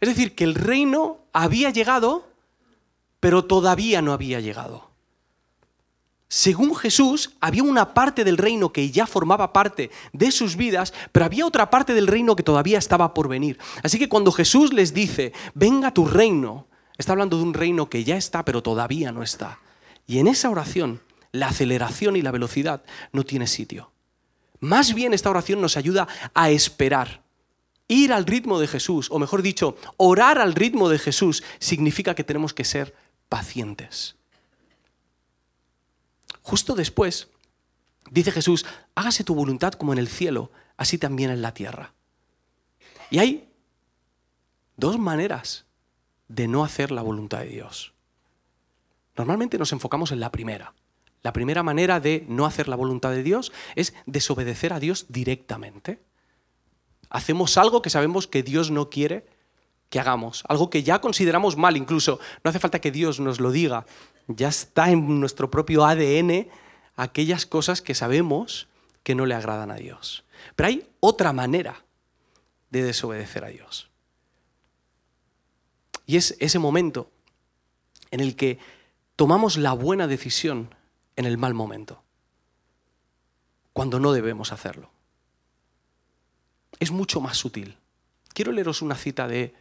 Es 0.00 0.08
decir, 0.08 0.34
que 0.34 0.44
el 0.44 0.54
reino 0.54 1.20
había 1.32 1.70
llegado, 1.70 2.28
pero 3.20 3.46
todavía 3.46 4.02
no 4.02 4.12
había 4.12 4.40
llegado. 4.40 4.90
Según 6.28 6.74
Jesús, 6.74 7.30
había 7.40 7.62
una 7.62 7.94
parte 7.94 8.24
del 8.24 8.36
reino 8.36 8.72
que 8.72 8.90
ya 8.90 9.06
formaba 9.06 9.52
parte 9.52 9.90
de 10.12 10.32
sus 10.32 10.56
vidas, 10.56 10.92
pero 11.12 11.24
había 11.24 11.46
otra 11.46 11.70
parte 11.70 11.94
del 11.94 12.08
reino 12.08 12.34
que 12.34 12.42
todavía 12.42 12.78
estaba 12.78 13.14
por 13.14 13.28
venir. 13.28 13.58
Así 13.84 13.98
que 13.98 14.08
cuando 14.08 14.32
Jesús 14.32 14.72
les 14.72 14.92
dice, 14.92 15.32
venga 15.54 15.94
tu 15.94 16.04
reino, 16.04 16.66
está 16.98 17.12
hablando 17.12 17.36
de 17.36 17.44
un 17.44 17.54
reino 17.54 17.88
que 17.88 18.02
ya 18.02 18.16
está, 18.16 18.44
pero 18.44 18.62
todavía 18.62 19.12
no 19.12 19.22
está. 19.22 19.60
Y 20.06 20.18
en 20.18 20.26
esa 20.26 20.50
oración, 20.50 21.00
la 21.30 21.48
aceleración 21.48 22.16
y 22.16 22.22
la 22.22 22.32
velocidad 22.32 22.82
no 23.12 23.24
tiene 23.24 23.46
sitio. 23.46 23.92
Más 24.58 24.94
bien 24.94 25.14
esta 25.14 25.30
oración 25.30 25.60
nos 25.60 25.76
ayuda 25.76 26.08
a 26.34 26.50
esperar. 26.50 27.22
Ir 27.86 28.12
al 28.12 28.26
ritmo 28.26 28.58
de 28.58 28.66
Jesús, 28.66 29.08
o 29.12 29.20
mejor 29.20 29.42
dicho, 29.42 29.76
orar 29.96 30.40
al 30.40 30.54
ritmo 30.54 30.88
de 30.88 30.98
Jesús, 30.98 31.44
significa 31.60 32.16
que 32.16 32.24
tenemos 32.24 32.52
que 32.52 32.64
ser 32.64 32.96
pacientes. 33.28 34.15
Justo 36.46 36.76
después, 36.76 37.28
dice 38.08 38.30
Jesús, 38.30 38.66
hágase 38.94 39.24
tu 39.24 39.34
voluntad 39.34 39.72
como 39.72 39.92
en 39.92 39.98
el 39.98 40.06
cielo, 40.06 40.52
así 40.76 40.96
también 40.96 41.30
en 41.30 41.42
la 41.42 41.52
tierra. 41.52 41.92
Y 43.10 43.18
hay 43.18 43.50
dos 44.76 44.96
maneras 44.96 45.66
de 46.28 46.46
no 46.46 46.62
hacer 46.62 46.92
la 46.92 47.02
voluntad 47.02 47.40
de 47.40 47.48
Dios. 47.48 47.94
Normalmente 49.16 49.58
nos 49.58 49.72
enfocamos 49.72 50.12
en 50.12 50.20
la 50.20 50.30
primera. 50.30 50.72
La 51.24 51.32
primera 51.32 51.64
manera 51.64 51.98
de 51.98 52.24
no 52.28 52.46
hacer 52.46 52.68
la 52.68 52.76
voluntad 52.76 53.10
de 53.10 53.24
Dios 53.24 53.52
es 53.74 53.92
desobedecer 54.06 54.72
a 54.72 54.78
Dios 54.78 55.06
directamente. 55.08 55.98
Hacemos 57.10 57.58
algo 57.58 57.82
que 57.82 57.90
sabemos 57.90 58.28
que 58.28 58.44
Dios 58.44 58.70
no 58.70 58.88
quiere 58.88 59.26
que 59.88 60.00
hagamos, 60.00 60.44
algo 60.48 60.70
que 60.70 60.82
ya 60.82 61.00
consideramos 61.00 61.56
mal 61.56 61.76
incluso. 61.76 62.18
No 62.42 62.50
hace 62.50 62.58
falta 62.58 62.80
que 62.80 62.90
Dios 62.90 63.20
nos 63.20 63.40
lo 63.40 63.50
diga, 63.50 63.86
ya 64.28 64.48
está 64.48 64.90
en 64.90 65.20
nuestro 65.20 65.50
propio 65.50 65.84
ADN 65.84 66.48
aquellas 66.96 67.46
cosas 67.46 67.82
que 67.82 67.94
sabemos 67.94 68.68
que 69.02 69.14
no 69.14 69.26
le 69.26 69.34
agradan 69.34 69.70
a 69.70 69.76
Dios. 69.76 70.24
Pero 70.56 70.68
hay 70.68 70.88
otra 71.00 71.32
manera 71.32 71.84
de 72.70 72.82
desobedecer 72.82 73.44
a 73.44 73.48
Dios. 73.48 73.90
Y 76.06 76.16
es 76.16 76.36
ese 76.40 76.58
momento 76.58 77.10
en 78.10 78.20
el 78.20 78.36
que 78.36 78.58
tomamos 79.16 79.56
la 79.56 79.72
buena 79.72 80.06
decisión 80.06 80.74
en 81.16 81.24
el 81.24 81.38
mal 81.38 81.54
momento, 81.54 82.02
cuando 83.72 83.98
no 83.98 84.12
debemos 84.12 84.52
hacerlo. 84.52 84.90
Es 86.78 86.90
mucho 86.90 87.20
más 87.20 87.36
sutil. 87.36 87.78
Quiero 88.34 88.52
leeros 88.52 88.82
una 88.82 88.96
cita 88.96 89.26
de 89.26 89.54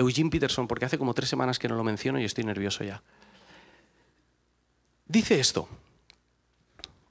Eugene 0.00 0.30
Peterson, 0.30 0.66
porque 0.66 0.84
hace 0.84 0.98
como 0.98 1.14
tres 1.14 1.28
semanas 1.28 1.58
que 1.58 1.68
no 1.68 1.76
lo 1.76 1.84
menciono 1.84 2.20
y 2.20 2.24
estoy 2.24 2.44
nervioso 2.44 2.84
ya. 2.84 3.02
Dice 5.06 5.40
esto, 5.40 5.68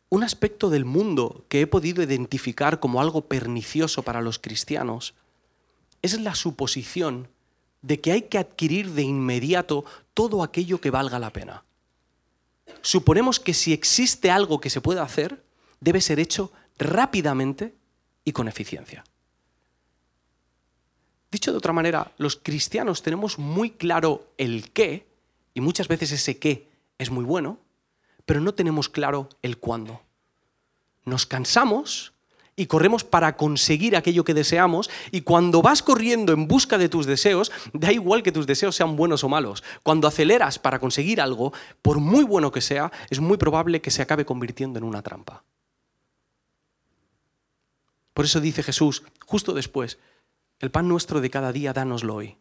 un 0.10 0.24
aspecto 0.24 0.70
del 0.70 0.86
mundo 0.86 1.46
que 1.50 1.62
he 1.62 1.68
podido 1.68 2.02
identificar 2.02 2.80
como 2.80 3.02
algo 3.02 3.26
pernicioso 3.26 4.04
para 4.04 4.22
los 4.22 4.40
cristianos 4.40 5.14
es 6.02 6.20
la 6.20 6.34
suposición 6.34 7.28
de 7.82 8.02
que 8.02 8.12
hay 8.12 8.22
que 8.24 8.38
adquirir 8.38 8.92
de 8.92 9.04
inmediato 9.04 9.86
todo 10.14 10.44
aquello 10.44 10.82
que 10.82 10.92
valga 10.92 11.20
la 11.20 11.32
pena. 11.32 11.64
Suponemos 12.82 13.40
que 13.40 13.54
si 13.54 13.74
existe 13.74 14.32
algo 14.32 14.60
que 14.60 14.70
se 14.70 14.82
pueda 14.82 15.04
hacer, 15.04 15.44
debe 15.80 16.02
ser 16.02 16.20
hecho 16.20 16.52
rápidamente 16.78 17.76
y 18.24 18.32
con 18.32 18.48
eficiencia. 18.48 19.04
Dicho 21.32 21.52
de 21.52 21.58
otra 21.58 21.74
manera, 21.74 22.12
los 22.18 22.36
cristianos 22.36 23.04
tenemos 23.04 23.38
muy 23.38 23.72
claro 23.72 24.28
el 24.38 24.72
qué, 24.72 25.08
y 25.54 25.62
muchas 25.62 25.88
veces 25.88 26.12
ese 26.12 26.40
qué 26.40 26.70
es 26.98 27.12
muy 27.12 27.24
bueno, 27.24 27.60
pero 28.26 28.42
no 28.42 28.54
tenemos 28.54 28.90
claro 28.90 29.30
el 29.42 29.58
cuándo. 29.58 30.02
Nos 31.06 31.26
cansamos 31.26 32.14
y 32.56 32.66
corremos 32.66 33.04
para 33.04 33.38
conseguir 33.38 33.96
aquello 33.96 34.24
que 34.24 34.34
deseamos 34.34 34.90
y 35.12 35.22
cuando 35.22 35.62
vas 35.62 35.82
corriendo 35.82 36.34
en 36.34 36.48
busca 36.48 36.78
de 36.78 36.90
tus 36.90 37.06
deseos, 37.06 37.52
da 37.74 37.92
igual 37.92 38.22
que 38.22 38.32
tus 38.32 38.46
deseos 38.46 38.76
sean 38.76 38.96
buenos 38.96 39.24
o 39.24 39.30
malos. 39.30 39.64
Cuando 39.82 40.08
aceleras 40.08 40.60
para 40.60 40.80
conseguir 40.80 41.22
algo, 41.22 41.54
por 41.82 42.00
muy 42.00 42.24
bueno 42.24 42.52
que 42.52 42.62
sea, 42.62 42.92
es 43.10 43.20
muy 43.20 43.38
probable 43.38 43.82
que 43.82 43.92
se 43.92 44.02
acabe 44.02 44.26
convirtiendo 44.26 44.78
en 44.78 44.84
una 44.84 45.02
trampa. 45.02 45.44
Por 48.14 48.26
eso 48.26 48.42
dice 48.42 48.62
Jesús, 48.62 49.04
justo 49.26 49.54
después, 49.54 49.98
el 50.60 50.72
pan 50.72 50.88
nuestro 50.88 51.22
de 51.22 51.30
cada 51.30 51.52
día, 51.52 51.74
dánoslo 51.74 52.16
hoy 52.16 52.38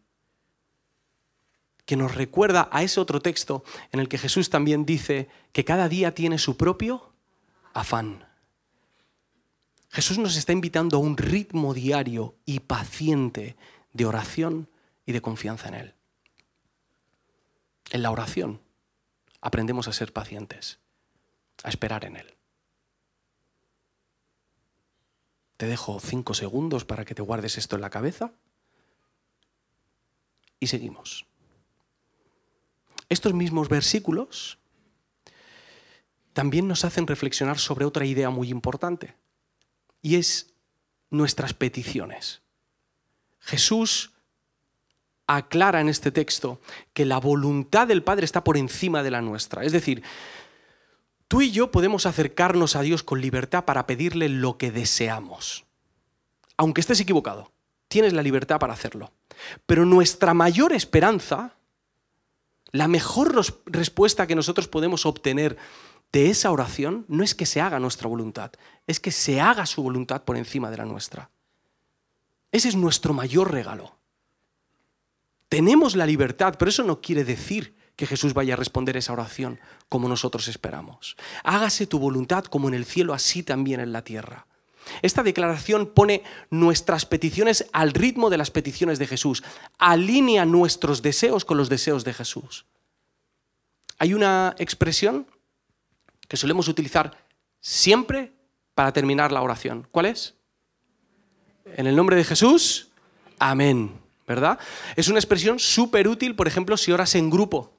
que 1.89 1.95
nos 1.95 2.13
recuerda 2.13 2.69
a 2.71 2.83
ese 2.83 2.99
otro 2.99 3.19
texto 3.19 3.63
en 3.91 3.99
el 3.99 4.07
que 4.07 4.19
Jesús 4.19 4.51
también 4.51 4.85
dice 4.85 5.27
que 5.51 5.65
cada 5.65 5.89
día 5.89 6.13
tiene 6.13 6.37
su 6.37 6.55
propio 6.55 7.13
afán. 7.73 8.27
Jesús 9.89 10.19
nos 10.19 10.37
está 10.37 10.51
invitando 10.53 10.97
a 10.97 10.99
un 10.99 11.17
ritmo 11.17 11.73
diario 11.73 12.35
y 12.45 12.59
paciente 12.59 13.57
de 13.91 14.05
oración 14.05 14.69
y 15.07 15.13
de 15.13 15.21
confianza 15.23 15.69
en 15.69 15.73
Él. 15.73 15.95
En 17.89 18.03
la 18.03 18.11
oración 18.11 18.61
aprendemos 19.41 19.87
a 19.87 19.91
ser 19.91 20.13
pacientes, 20.13 20.77
a 21.63 21.69
esperar 21.69 22.05
en 22.05 22.17
Él. 22.17 22.38
Te 25.59 25.67
dejo 25.67 25.99
cinco 25.99 26.33
segundos 26.33 26.85
para 26.85 27.03
que 27.03 27.13
te 27.13 27.21
guardes 27.21 27.57
esto 27.57 27.75
en 27.75 27.81
la 27.81 27.89
cabeza 27.89 28.31
y 30.57 30.67
seguimos. 30.67 31.25
Estos 33.09 33.33
mismos 33.33 33.67
versículos 33.67 34.57
también 36.31 36.65
nos 36.69 36.85
hacen 36.85 37.07
reflexionar 37.07 37.59
sobre 37.59 37.83
otra 37.83 38.05
idea 38.05 38.29
muy 38.29 38.47
importante, 38.47 39.17
y 40.01 40.15
es 40.15 40.53
nuestras 41.09 41.53
peticiones. 41.53 42.41
Jesús 43.41 44.13
aclara 45.27 45.81
en 45.81 45.89
este 45.89 46.13
texto 46.13 46.61
que 46.93 47.03
la 47.03 47.19
voluntad 47.19 47.85
del 47.85 48.01
Padre 48.01 48.23
está 48.23 48.45
por 48.45 48.55
encima 48.55 49.03
de 49.03 49.11
la 49.11 49.21
nuestra. 49.21 49.65
Es 49.65 49.73
decir, 49.73 50.03
tú 51.29 51.41
y 51.41 51.51
yo 51.51 51.71
podemos 51.71 52.05
acercarnos 52.05 52.75
a 52.75 52.81
Dios 52.81 53.03
con 53.03 53.21
libertad 53.21 53.63
para 53.63 53.87
pedirle 53.87 54.27
lo 54.27 54.57
que 54.57 54.71
deseamos. 54.71 55.63
Aunque 56.57 56.81
estés 56.81 56.99
equivocado, 56.99 57.53
tienes 57.87 58.11
la 58.11 58.21
libertad 58.21 58.59
para 58.59 58.73
hacerlo. 58.73 59.13
Pero 59.65 59.85
nuestra 59.85 60.33
mayor 60.33 60.73
esperanza 60.73 61.55
la 62.71 62.87
mejor 62.87 63.33
respuesta 63.65 64.27
que 64.27 64.35
nosotros 64.35 64.67
podemos 64.67 65.05
obtener 65.05 65.57
de 66.11 66.29
esa 66.29 66.51
oración 66.51 67.05
no 67.07 67.23
es 67.23 67.33
que 67.33 67.45
se 67.45 67.61
haga 67.61 67.79
nuestra 67.79 68.07
voluntad, 68.07 68.51
es 68.87 68.99
que 68.99 69.11
se 69.11 69.41
haga 69.41 69.65
su 69.65 69.81
voluntad 69.81 70.23
por 70.23 70.37
encima 70.37 70.69
de 70.69 70.77
la 70.77 70.85
nuestra. 70.85 71.29
Ese 72.51 72.69
es 72.69 72.75
nuestro 72.75 73.13
mayor 73.13 73.51
regalo. 73.51 73.95
Tenemos 75.49 75.95
la 75.95 76.05
libertad, 76.05 76.55
pero 76.57 76.69
eso 76.69 76.83
no 76.83 77.01
quiere 77.01 77.23
decir 77.23 77.75
que 77.99 78.07
Jesús 78.07 78.33
vaya 78.33 78.53
a 78.53 78.55
responder 78.55 78.95
esa 78.95 79.11
oración 79.11 79.59
como 79.89 80.07
nosotros 80.07 80.47
esperamos. 80.47 81.17
Hágase 81.43 81.85
tu 81.85 81.99
voluntad 81.99 82.45
como 82.45 82.69
en 82.69 82.73
el 82.73 82.85
cielo, 82.85 83.13
así 83.13 83.43
también 83.43 83.81
en 83.81 83.91
la 83.91 84.05
tierra. 84.05 84.47
Esta 85.01 85.21
declaración 85.21 85.85
pone 85.85 86.23
nuestras 86.49 87.05
peticiones 87.05 87.65
al 87.73 87.91
ritmo 87.91 88.29
de 88.29 88.37
las 88.37 88.51
peticiones 88.51 88.99
de 88.99 89.07
Jesús, 89.07 89.43
alinea 89.77 90.45
nuestros 90.45 91.01
deseos 91.01 91.43
con 91.43 91.57
los 91.57 91.67
deseos 91.67 92.05
de 92.05 92.13
Jesús. 92.13 92.63
Hay 93.97 94.13
una 94.13 94.55
expresión 94.59 95.27
que 96.29 96.37
solemos 96.37 96.69
utilizar 96.69 97.25
siempre 97.59 98.31
para 98.75 98.93
terminar 98.93 99.33
la 99.33 99.41
oración. 99.41 99.89
¿Cuál 99.91 100.05
es? 100.05 100.35
En 101.65 101.85
el 101.85 101.97
nombre 101.97 102.15
de 102.15 102.23
Jesús, 102.23 102.87
amén. 103.39 103.91
¿Verdad? 104.25 104.57
Es 104.95 105.09
una 105.09 105.19
expresión 105.19 105.59
súper 105.59 106.07
útil, 106.07 106.33
por 106.37 106.47
ejemplo, 106.47 106.77
si 106.77 106.93
oras 106.93 107.15
en 107.15 107.29
grupo, 107.29 107.78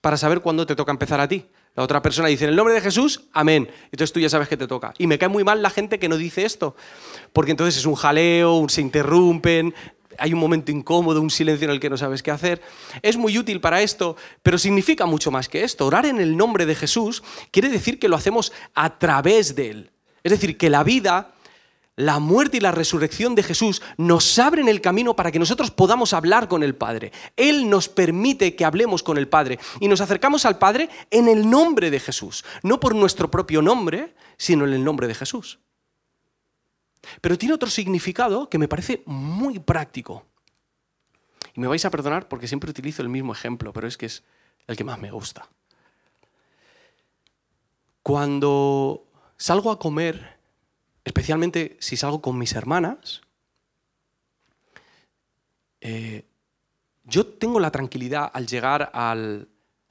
para 0.00 0.16
saber 0.16 0.40
cuándo 0.40 0.66
te 0.66 0.76
toca 0.76 0.92
empezar 0.92 1.20
a 1.20 1.28
ti. 1.28 1.46
La 1.74 1.82
otra 1.82 2.02
persona 2.02 2.28
dice, 2.28 2.44
en 2.44 2.50
el 2.50 2.56
nombre 2.56 2.74
de 2.74 2.80
Jesús, 2.80 3.28
amén. 3.32 3.70
Entonces 3.92 4.12
tú 4.12 4.20
ya 4.20 4.28
sabes 4.28 4.48
que 4.48 4.56
te 4.56 4.66
toca. 4.66 4.94
Y 4.98 5.06
me 5.06 5.18
cae 5.18 5.28
muy 5.28 5.44
mal 5.44 5.62
la 5.62 5.70
gente 5.70 5.98
que 5.98 6.08
no 6.08 6.16
dice 6.16 6.44
esto, 6.44 6.74
porque 7.32 7.52
entonces 7.52 7.76
es 7.76 7.86
un 7.86 7.94
jaleo, 7.94 8.66
se 8.68 8.80
interrumpen. 8.80 9.74
hay 10.18 10.32
un 10.32 10.40
momento 10.40 10.72
incómodo, 10.72 11.20
un 11.20 11.30
silencio 11.30 11.66
en 11.66 11.70
el 11.70 11.80
que 11.80 11.88
no 11.88 11.96
sabes 11.96 12.22
qué 12.22 12.32
hacer. 12.32 12.60
Es 13.02 13.16
muy 13.16 13.38
útil 13.38 13.60
para 13.60 13.80
esto, 13.80 14.16
pero 14.42 14.58
significa 14.58 15.06
mucho 15.06 15.30
más 15.30 15.48
que 15.48 15.62
esto. 15.62 15.86
Orar 15.86 16.06
en 16.06 16.20
el 16.20 16.36
nombre 16.36 16.66
de 16.66 16.74
Jesús 16.74 17.22
quiere 17.52 17.68
decir 17.68 18.00
que 18.00 18.08
lo 18.08 18.16
hacemos 18.16 18.52
a 18.74 18.98
través 18.98 19.54
de 19.54 19.70
Él. 19.70 19.90
Es 20.24 20.32
decir, 20.32 20.58
que 20.58 20.70
la 20.70 20.82
vida, 20.82 21.32
la 21.98 22.20
muerte 22.20 22.58
y 22.58 22.60
la 22.60 22.70
resurrección 22.70 23.34
de 23.34 23.42
Jesús 23.42 23.82
nos 23.96 24.38
abren 24.38 24.68
el 24.68 24.80
camino 24.80 25.16
para 25.16 25.32
que 25.32 25.40
nosotros 25.40 25.72
podamos 25.72 26.12
hablar 26.12 26.46
con 26.46 26.62
el 26.62 26.76
Padre. 26.76 27.10
Él 27.36 27.68
nos 27.68 27.88
permite 27.88 28.54
que 28.54 28.64
hablemos 28.64 29.02
con 29.02 29.18
el 29.18 29.26
Padre 29.26 29.58
y 29.80 29.88
nos 29.88 30.00
acercamos 30.00 30.44
al 30.44 30.58
Padre 30.58 30.88
en 31.10 31.26
el 31.26 31.50
nombre 31.50 31.90
de 31.90 31.98
Jesús, 31.98 32.44
no 32.62 32.78
por 32.78 32.94
nuestro 32.94 33.32
propio 33.32 33.62
nombre, 33.62 34.14
sino 34.36 34.64
en 34.64 34.74
el 34.74 34.84
nombre 34.84 35.08
de 35.08 35.14
Jesús. 35.16 35.58
Pero 37.20 37.36
tiene 37.36 37.56
otro 37.56 37.68
significado 37.68 38.48
que 38.48 38.58
me 38.58 38.68
parece 38.68 39.02
muy 39.04 39.58
práctico. 39.58 40.24
Y 41.52 41.60
me 41.60 41.66
vais 41.66 41.84
a 41.84 41.90
perdonar 41.90 42.28
porque 42.28 42.46
siempre 42.46 42.70
utilizo 42.70 43.02
el 43.02 43.08
mismo 43.08 43.32
ejemplo, 43.32 43.72
pero 43.72 43.88
es 43.88 43.96
que 43.96 44.06
es 44.06 44.22
el 44.68 44.76
que 44.76 44.84
más 44.84 45.00
me 45.00 45.10
gusta. 45.10 45.48
Cuando 48.04 49.04
salgo 49.36 49.72
a 49.72 49.80
comer, 49.80 50.37
especialmente 51.08 51.78
si 51.80 51.96
salgo 51.96 52.20
con 52.20 52.36
mis 52.38 52.52
hermanas, 52.52 53.22
eh, 55.80 56.26
yo 57.04 57.26
tengo 57.26 57.60
la 57.60 57.70
tranquilidad 57.70 58.30
al 58.32 58.46
llegar 58.46 58.90
al 58.92 59.48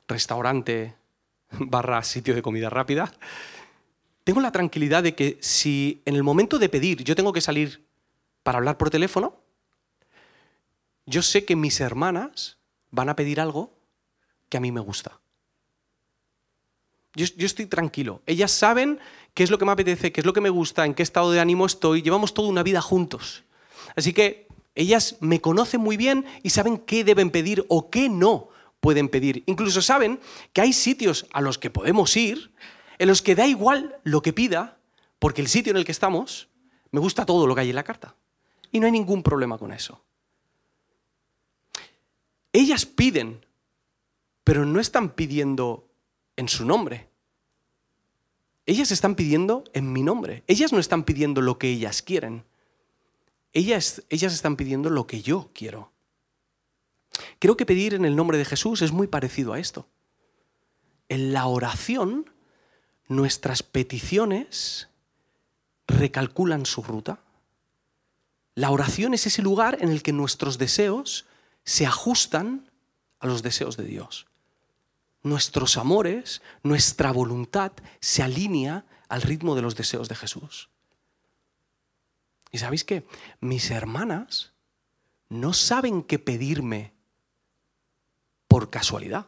restaurante 0.07 0.95
barra 1.51 2.03
sitio 2.03 2.35
de 2.35 2.43
comida 2.43 2.69
rápida, 2.69 3.11
tengo 4.23 4.41
la 4.41 4.51
tranquilidad 4.51 5.01
de 5.01 5.15
que 5.15 5.39
si 5.41 6.03
en 6.05 6.15
el 6.15 6.23
momento 6.23 6.59
de 6.59 6.69
pedir 6.69 7.03
yo 7.03 7.15
tengo 7.15 7.33
que 7.33 7.41
salir 7.41 7.83
para 8.43 8.59
hablar 8.59 8.77
por 8.77 8.91
teléfono, 8.91 9.41
yo 11.07 11.23
sé 11.23 11.45
que 11.45 11.55
mis 11.55 11.79
hermanas 11.79 12.57
van 12.91 13.09
a 13.09 13.15
pedir 13.15 13.39
algo 13.39 13.73
que 14.49 14.57
a 14.57 14.59
mí 14.59 14.71
me 14.71 14.81
gusta. 14.81 15.19
Yo, 17.17 17.25
estoy 17.47 17.65
tranquilo. 17.65 18.21
Ellas 18.27 18.51
saben 18.51 18.99
qué 19.37 19.43
es 19.43 19.51
lo 19.51 19.59
que 19.59 19.65
me 19.65 19.71
apetece, 19.71 20.11
qué 20.11 20.21
es 20.21 20.25
lo 20.25 20.33
que 20.33 20.41
me 20.41 20.49
gusta, 20.49 20.83
en 20.83 20.95
qué 20.95 21.03
estado 21.03 21.29
de 21.29 21.39
ánimo 21.39 21.67
estoy. 21.67 22.01
Llevamos 22.01 22.33
toda 22.33 22.49
una 22.49 22.63
vida 22.63 22.81
juntos. 22.81 23.43
Así 23.95 24.11
que 24.11 24.47
ellas 24.73 25.17
me 25.19 25.41
conocen 25.41 25.79
muy 25.79 25.95
bien 25.95 26.25
y 26.41 26.49
saben 26.49 26.79
qué 26.79 27.03
deben 27.03 27.29
pedir 27.29 27.63
o 27.67 27.91
qué 27.91 28.09
no 28.09 28.49
pueden 28.79 29.09
pedir. 29.09 29.43
Incluso 29.45 29.83
saben 29.83 30.19
que 30.53 30.61
hay 30.61 30.73
sitios 30.73 31.27
a 31.33 31.41
los 31.41 31.59
que 31.59 31.69
podemos 31.69 32.17
ir 32.17 32.51
en 32.97 33.07
los 33.07 33.21
que 33.21 33.35
da 33.35 33.45
igual 33.45 33.99
lo 34.03 34.23
que 34.23 34.33
pida, 34.33 34.79
porque 35.19 35.41
el 35.41 35.49
sitio 35.49 35.69
en 35.69 35.77
el 35.77 35.85
que 35.85 35.91
estamos 35.91 36.47
me 36.89 36.99
gusta 36.99 37.23
todo 37.23 37.45
lo 37.45 37.53
que 37.53 37.61
hay 37.61 37.69
en 37.69 37.75
la 37.75 37.83
carta. 37.83 38.15
Y 38.71 38.79
no 38.79 38.87
hay 38.87 38.91
ningún 38.91 39.21
problema 39.21 39.59
con 39.59 39.71
eso. 39.71 40.03
Ellas 42.51 42.87
piden, 42.87 43.45
pero 44.43 44.65
no 44.65 44.79
están 44.79 45.11
pidiendo 45.11 45.87
en 46.35 46.49
su 46.49 46.65
nombre. 46.65 47.07
Ellas 48.67 48.91
están 48.91 49.15
pidiendo 49.15 49.63
en 49.73 49.91
mi 49.93 50.03
nombre. 50.03 50.43
Ellas 50.45 50.73
no 50.73 50.79
están 50.79 51.03
pidiendo 51.03 51.41
lo 51.41 51.57
que 51.57 51.69
ellas 51.69 52.01
quieren. 52.01 52.43
Ellas, 53.53 54.03
ellas 54.09 54.33
están 54.33 54.57
pidiendo 54.57 54.89
lo 54.89 55.07
que 55.07 55.21
yo 55.21 55.49
quiero. 55.53 55.91
Creo 57.39 57.55
que 57.57 57.65
pedir 57.65 57.93
en 57.93 58.03
el 58.03 58.15
nombre 58.15 58.37
de 58.37 58.45
Jesús 58.45 58.81
es 58.81 58.91
muy 58.91 59.07
parecido 59.07 59.53
a 59.53 59.59
esto. 59.59 59.87
En 61.07 61.31
la 61.31 61.47
oración 61.47 62.29
nuestras 63.07 63.63
peticiones 63.63 64.89
recalculan 65.87 66.65
su 66.65 66.83
ruta. 66.83 67.21
La 68.53 68.71
oración 68.71 69.13
es 69.13 69.27
ese 69.27 69.41
lugar 69.41 69.77
en 69.79 69.89
el 69.89 70.03
que 70.03 70.11
nuestros 70.11 70.57
deseos 70.57 71.25
se 71.63 71.85
ajustan 71.85 72.69
a 73.19 73.27
los 73.27 73.43
deseos 73.43 73.77
de 73.77 73.85
Dios. 73.85 74.26
Nuestros 75.27 75.75
amores, 75.75 76.41
nuestra 76.63 77.11
voluntad 77.11 77.73
se 77.99 78.23
alinea 78.23 78.85
al 79.09 79.21
ritmo 79.21 79.55
de 79.55 79.61
los 79.61 79.75
deseos 79.75 80.07
de 80.07 80.15
Jesús. 80.15 80.69
¿Y 82.49 82.59
sabéis 82.59 82.85
qué? 82.85 83.05
Mis 83.41 83.69
hermanas 83.69 84.53
no 85.27 85.51
saben 85.51 86.01
qué 86.01 86.17
pedirme 86.17 86.93
por 88.47 88.69
casualidad 88.69 89.27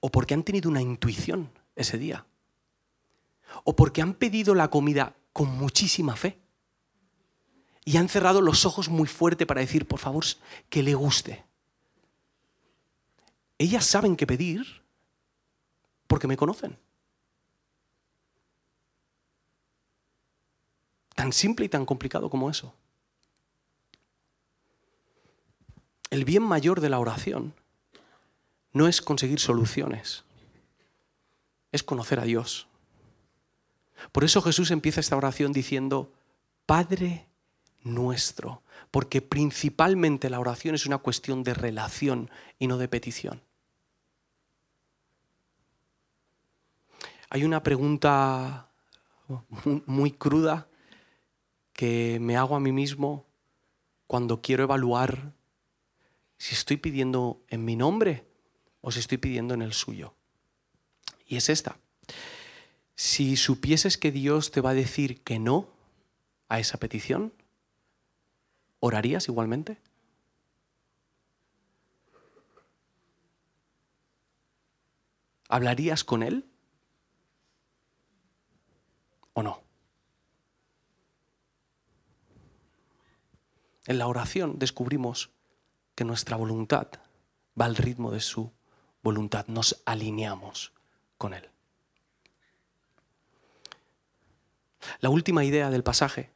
o 0.00 0.10
porque 0.10 0.32
han 0.32 0.44
tenido 0.44 0.70
una 0.70 0.80
intuición 0.80 1.50
ese 1.74 1.98
día. 1.98 2.24
O 3.64 3.76
porque 3.76 4.00
han 4.00 4.14
pedido 4.14 4.54
la 4.54 4.68
comida 4.68 5.14
con 5.34 5.48
muchísima 5.58 6.16
fe. 6.16 6.40
Y 7.84 7.98
han 7.98 8.08
cerrado 8.08 8.40
los 8.40 8.64
ojos 8.64 8.88
muy 8.88 9.08
fuerte 9.08 9.44
para 9.44 9.60
decir, 9.60 9.86
por 9.86 10.00
favor, 10.00 10.24
que 10.70 10.82
le 10.82 10.94
guste. 10.94 11.44
Ellas 13.58 13.84
saben 13.86 14.16
qué 14.16 14.26
pedir 14.26 14.82
porque 16.06 16.26
me 16.26 16.36
conocen. 16.36 16.76
Tan 21.14 21.32
simple 21.32 21.66
y 21.66 21.68
tan 21.68 21.86
complicado 21.86 22.28
como 22.28 22.50
eso. 22.50 22.74
El 26.10 26.24
bien 26.24 26.42
mayor 26.42 26.80
de 26.80 26.90
la 26.90 26.98
oración 26.98 27.54
no 28.72 28.86
es 28.86 29.00
conseguir 29.00 29.40
soluciones 29.40 30.26
es 31.76 31.82
conocer 31.82 32.18
a 32.18 32.24
Dios. 32.24 32.66
Por 34.12 34.24
eso 34.24 34.42
Jesús 34.42 34.70
empieza 34.70 35.00
esta 35.00 35.16
oración 35.16 35.52
diciendo, 35.52 36.12
Padre 36.66 37.26
nuestro, 37.82 38.62
porque 38.90 39.22
principalmente 39.22 40.28
la 40.28 40.40
oración 40.40 40.74
es 40.74 40.86
una 40.86 40.98
cuestión 40.98 41.44
de 41.44 41.54
relación 41.54 42.30
y 42.58 42.66
no 42.66 42.78
de 42.78 42.88
petición. 42.88 43.42
Hay 47.36 47.44
una 47.44 47.62
pregunta 47.62 48.70
muy 49.84 50.10
cruda 50.10 50.70
que 51.74 52.16
me 52.18 52.34
hago 52.34 52.56
a 52.56 52.60
mí 52.60 52.72
mismo 52.72 53.26
cuando 54.06 54.40
quiero 54.40 54.62
evaluar 54.62 55.34
si 56.38 56.54
estoy 56.54 56.78
pidiendo 56.78 57.44
en 57.48 57.62
mi 57.62 57.76
nombre 57.76 58.26
o 58.80 58.90
si 58.90 59.00
estoy 59.00 59.18
pidiendo 59.18 59.52
en 59.52 59.60
el 59.60 59.74
suyo. 59.74 60.14
Y 61.26 61.36
es 61.36 61.50
esta. 61.50 61.76
Si 62.94 63.36
supieses 63.36 63.98
que 63.98 64.12
Dios 64.12 64.50
te 64.50 64.62
va 64.62 64.70
a 64.70 64.74
decir 64.74 65.22
que 65.22 65.38
no 65.38 65.68
a 66.48 66.58
esa 66.58 66.78
petición, 66.78 67.34
¿orarías 68.80 69.28
igualmente? 69.28 69.76
¿Hablarías 75.50 76.02
con 76.02 76.22
Él? 76.22 76.46
¿O 79.36 79.42
no? 79.42 79.62
En 83.84 83.98
la 83.98 84.06
oración 84.06 84.58
descubrimos 84.58 85.30
que 85.94 86.04
nuestra 86.04 86.38
voluntad 86.38 86.88
va 87.60 87.66
al 87.66 87.76
ritmo 87.76 88.10
de 88.10 88.20
su 88.20 88.50
voluntad, 89.02 89.46
nos 89.46 89.82
alineamos 89.84 90.72
con 91.18 91.34
Él. 91.34 91.50
La 95.00 95.10
última 95.10 95.44
idea 95.44 95.68
del 95.68 95.82
pasaje 95.82 96.30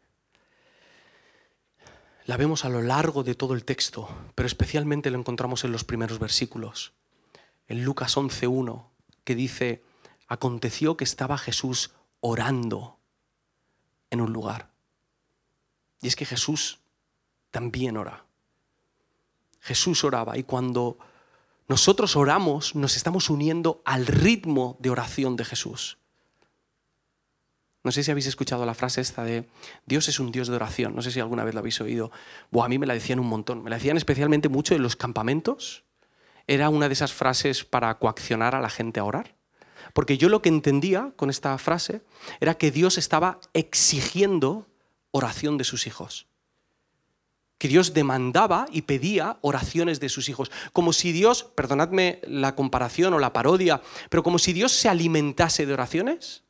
la 2.27 2.37
vemos 2.37 2.67
a 2.67 2.69
lo 2.69 2.83
largo 2.83 3.23
de 3.23 3.35
todo 3.35 3.55
el 3.55 3.65
texto, 3.65 4.11
pero 4.35 4.47
especialmente 4.47 5.11
lo 5.11 5.19
encontramos 5.19 5.65
en 5.65 5.73
los 5.73 5.85
primeros 5.85 6.19
versículos. 6.19 6.93
En 7.67 7.83
Lucas 7.83 8.19
11.1, 8.19 8.91
que 9.25 9.35
dice, 9.35 9.83
aconteció 10.29 10.99
que 10.99 11.05
estaba 11.05 11.39
Jesús 11.39 11.95
orando 12.21 12.99
en 14.11 14.21
un 14.21 14.33
lugar. 14.33 14.71
Y 16.03 16.09
es 16.09 16.17
que 16.17 16.27
Jesús 16.27 16.81
también 17.51 17.97
ora. 17.97 18.25
Jesús 19.61 20.05
oraba 20.05 20.39
y 20.39 20.45
cuando 20.45 20.99
nosotros 21.69 22.17
oramos, 22.17 22.75
nos 22.75 22.97
estamos 22.97 23.31
uniendo 23.31 23.83
al 23.85 24.07
ritmo 24.07 24.77
de 24.81 24.91
oración 24.91 25.37
de 25.37 25.45
Jesús. 25.45 25.99
No 27.83 27.93
sé 27.93 28.03
si 28.03 28.11
habéis 28.11 28.27
escuchado 28.27 28.67
la 28.67 28.75
frase 28.75 29.01
esta 29.01 29.25
de 29.25 29.49
Dios 29.87 30.09
es 30.09 30.21
un 30.21 30.33
Dios 30.33 30.49
de 30.49 30.57
oración. 30.57 30.95
No 30.95 31.01
sé 31.01 31.11
si 31.11 31.21
alguna 31.21 31.45
vez 31.45 31.55
lo 31.55 31.61
habéis 31.61 31.81
oído. 31.81 32.11
a 32.61 32.69
mí 32.69 32.79
me 32.79 32.87
la 32.87 32.95
decían 32.95 33.21
un 33.21 33.29
montón. 33.29 33.63
Me 33.63 33.71
la 33.71 33.77
decían 33.77 33.97
especialmente 33.97 34.49
mucho 34.49 34.75
en 34.75 34.83
los 34.83 34.97
campamentos. 34.97 35.85
Era 36.47 36.69
una 36.69 36.89
de 36.89 36.93
esas 36.95 37.13
frases 37.13 37.65
para 37.65 37.99
coaccionar 37.99 38.55
a 38.55 38.61
la 38.61 38.69
gente 38.69 39.01
a 39.01 39.05
orar. 39.05 39.37
Porque 39.93 40.19
yo 40.19 40.29
lo 40.29 40.43
que 40.43 40.49
entendía 40.49 41.13
con 41.17 41.31
esta 41.31 41.57
frase 41.59 42.03
era 42.41 42.55
que 42.55 42.71
Dios 42.71 42.99
estaba 42.99 43.41
exigiendo 43.55 44.67
oración 45.13 45.59
de 45.59 45.65
sus 45.65 45.87
hijos 45.87 46.27
que 47.61 47.69
Dios 47.69 47.93
demandaba 47.93 48.65
y 48.73 48.83
pedía 48.83 49.37
oraciones 49.43 50.01
de 50.01 50.09
sus 50.09 50.31
hijos. 50.31 50.51
Como 50.73 50.95
si 50.95 51.13
Dios, 51.13 51.45
perdonadme 51.45 52.23
la 52.23 52.57
comparación 52.57 53.13
o 53.13 53.19
la 53.19 53.35
parodia, 53.35 53.83
pero 54.09 54.23
como 54.23 54.39
si 54.39 54.55
Dios 54.55 54.73
se 54.73 54.89
alimentase 54.89 55.67
de 55.67 55.75
oraciones. 55.75 56.43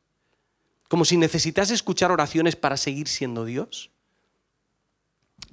Como 0.87 1.03
si 1.03 1.17
necesitase 1.17 1.73
escuchar 1.73 2.13
oraciones 2.13 2.55
para 2.55 2.77
seguir 2.77 3.09
siendo 3.09 3.43
Dios. 3.43 3.91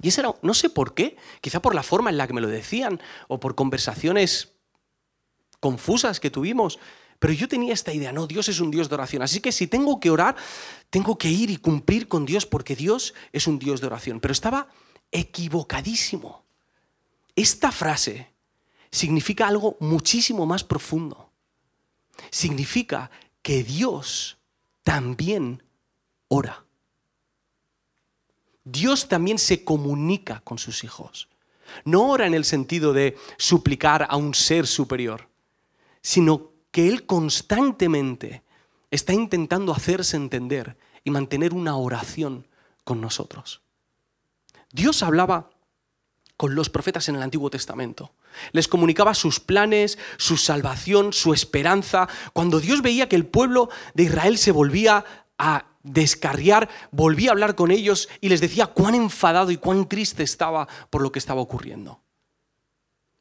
Y 0.01 0.07
ese 0.07 0.21
era, 0.21 0.33
no 0.41 0.53
sé 0.53 0.69
por 0.69 0.93
qué, 0.93 1.17
quizá 1.41 1.61
por 1.61 1.75
la 1.75 1.83
forma 1.83 2.09
en 2.09 2.17
la 2.17 2.25
que 2.25 2.33
me 2.33 2.41
lo 2.41 2.47
decían 2.47 3.01
o 3.27 3.41
por 3.41 3.55
conversaciones 3.55 4.53
confusas 5.59 6.21
que 6.21 6.31
tuvimos, 6.31 6.79
pero 7.19 7.33
yo 7.33 7.49
tenía 7.49 7.73
esta 7.73 7.93
idea, 7.93 8.13
no, 8.13 8.27
Dios 8.27 8.47
es 8.47 8.61
un 8.61 8.71
Dios 8.71 8.87
de 8.87 8.95
oración, 8.95 9.21
así 9.21 9.41
que 9.41 9.51
si 9.51 9.67
tengo 9.67 9.99
que 9.99 10.09
orar, 10.09 10.37
tengo 10.89 11.17
que 11.17 11.29
ir 11.29 11.49
y 11.49 11.57
cumplir 11.57 12.07
con 12.07 12.25
Dios 12.25 12.45
porque 12.45 12.77
Dios 12.77 13.13
es 13.33 13.45
un 13.45 13.59
Dios 13.59 13.81
de 13.81 13.87
oración. 13.87 14.21
Pero 14.21 14.31
estaba 14.31 14.69
equivocadísimo. 15.11 16.45
Esta 17.35 17.71
frase 17.71 18.31
significa 18.89 19.47
algo 19.47 19.75
muchísimo 19.81 20.45
más 20.45 20.63
profundo. 20.63 21.29
Significa 22.31 23.11
que 23.41 23.63
Dios 23.63 24.37
también 24.83 25.61
ora. 26.29 26.63
Dios 28.63 29.09
también 29.09 29.39
se 29.39 29.63
comunica 29.63 30.39
con 30.41 30.57
sus 30.57 30.83
hijos. 30.85 31.27
No 31.83 32.09
ora 32.09 32.27
en 32.27 32.33
el 32.33 32.45
sentido 32.45 32.93
de 32.93 33.17
suplicar 33.37 34.07
a 34.09 34.15
un 34.15 34.33
ser 34.33 34.65
superior, 34.67 35.29
sino 36.01 36.51
que 36.71 36.87
Él 36.87 37.05
constantemente 37.05 38.43
está 38.91 39.13
intentando 39.13 39.73
hacerse 39.73 40.17
entender 40.17 40.77
y 41.03 41.11
mantener 41.11 41.53
una 41.53 41.75
oración 41.75 42.47
con 42.83 43.01
nosotros. 43.01 43.61
Dios 44.71 45.03
hablaba 45.03 45.49
con 46.37 46.55
los 46.55 46.69
profetas 46.69 47.09
en 47.09 47.15
el 47.15 47.21
Antiguo 47.21 47.49
Testamento. 47.49 48.13
Les 48.51 48.67
comunicaba 48.67 49.13
sus 49.13 49.39
planes, 49.39 49.97
su 50.17 50.37
salvación, 50.37 51.11
su 51.11 51.33
esperanza. 51.33 52.07
Cuando 52.33 52.59
Dios 52.59 52.81
veía 52.81 53.09
que 53.09 53.15
el 53.15 53.25
pueblo 53.25 53.69
de 53.93 54.03
Israel 54.03 54.37
se 54.37 54.51
volvía 54.51 55.03
a 55.37 55.65
descarriar, 55.83 56.69
volvía 56.91 57.29
a 57.29 57.33
hablar 57.33 57.55
con 57.55 57.71
ellos 57.71 58.09
y 58.21 58.29
les 58.29 58.41
decía 58.41 58.67
cuán 58.67 58.95
enfadado 58.95 59.51
y 59.51 59.57
cuán 59.57 59.87
triste 59.87 60.23
estaba 60.23 60.67
por 60.89 61.01
lo 61.01 61.11
que 61.11 61.19
estaba 61.19 61.41
ocurriendo. 61.41 62.01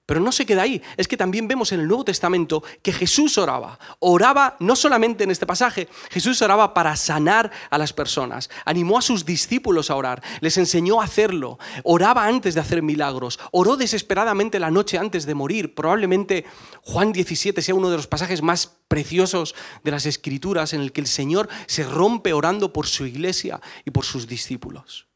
Pero 0.09 0.21
no 0.21 0.33
se 0.33 0.47
queda 0.47 0.63
ahí, 0.63 0.81
es 0.97 1.07
que 1.07 1.19
también 1.19 1.49
vemos 1.49 1.71
en 1.71 1.81
el 1.81 1.87
Nuevo 1.87 2.03
Testamento 2.03 2.63
que 2.81 2.95
Jesús 2.95 3.37
oraba. 3.37 3.79
Oraba 3.99 4.57
no 4.59 4.75
solamente 4.75 5.25
en 5.25 5.31
este 5.31 5.45
pasaje, 5.45 5.87
Jesús 6.09 6.41
oraba 6.41 6.73
para 6.73 6.97
sanar 6.97 7.51
a 7.69 7.77
las 7.77 7.93
personas, 7.93 8.49
animó 8.65 8.97
a 8.97 9.03
sus 9.03 9.27
discípulos 9.27 9.91
a 9.91 9.97
orar, 9.97 10.23
les 10.41 10.57
enseñó 10.57 11.03
a 11.03 11.05
hacerlo, 11.05 11.59
oraba 11.85 12.25
antes 12.25 12.55
de 12.55 12.61
hacer 12.63 12.81
milagros, 12.81 13.39
oró 13.53 13.77
desesperadamente 13.77 14.59
la 14.59 14.71
noche 14.71 14.97
antes 14.97 15.27
de 15.27 15.35
morir. 15.35 15.75
Probablemente 15.75 16.47
Juan 16.81 17.13
17 17.13 17.61
sea 17.61 17.75
uno 17.75 17.91
de 17.91 17.99
los 17.99 18.07
pasajes 18.07 18.41
más 18.41 18.79
preciosos 18.89 19.55
de 19.85 19.91
las 19.91 20.07
Escrituras 20.07 20.73
en 20.73 20.81
el 20.81 20.93
que 20.93 21.03
el 21.03 21.07
Señor 21.07 21.51
se 21.67 21.85
rompe 21.85 22.33
orando 22.33 22.73
por 22.73 22.87
su 22.87 23.05
iglesia 23.05 23.61
y 23.85 23.91
por 23.91 24.07
sus 24.07 24.27
discípulos. 24.27 25.07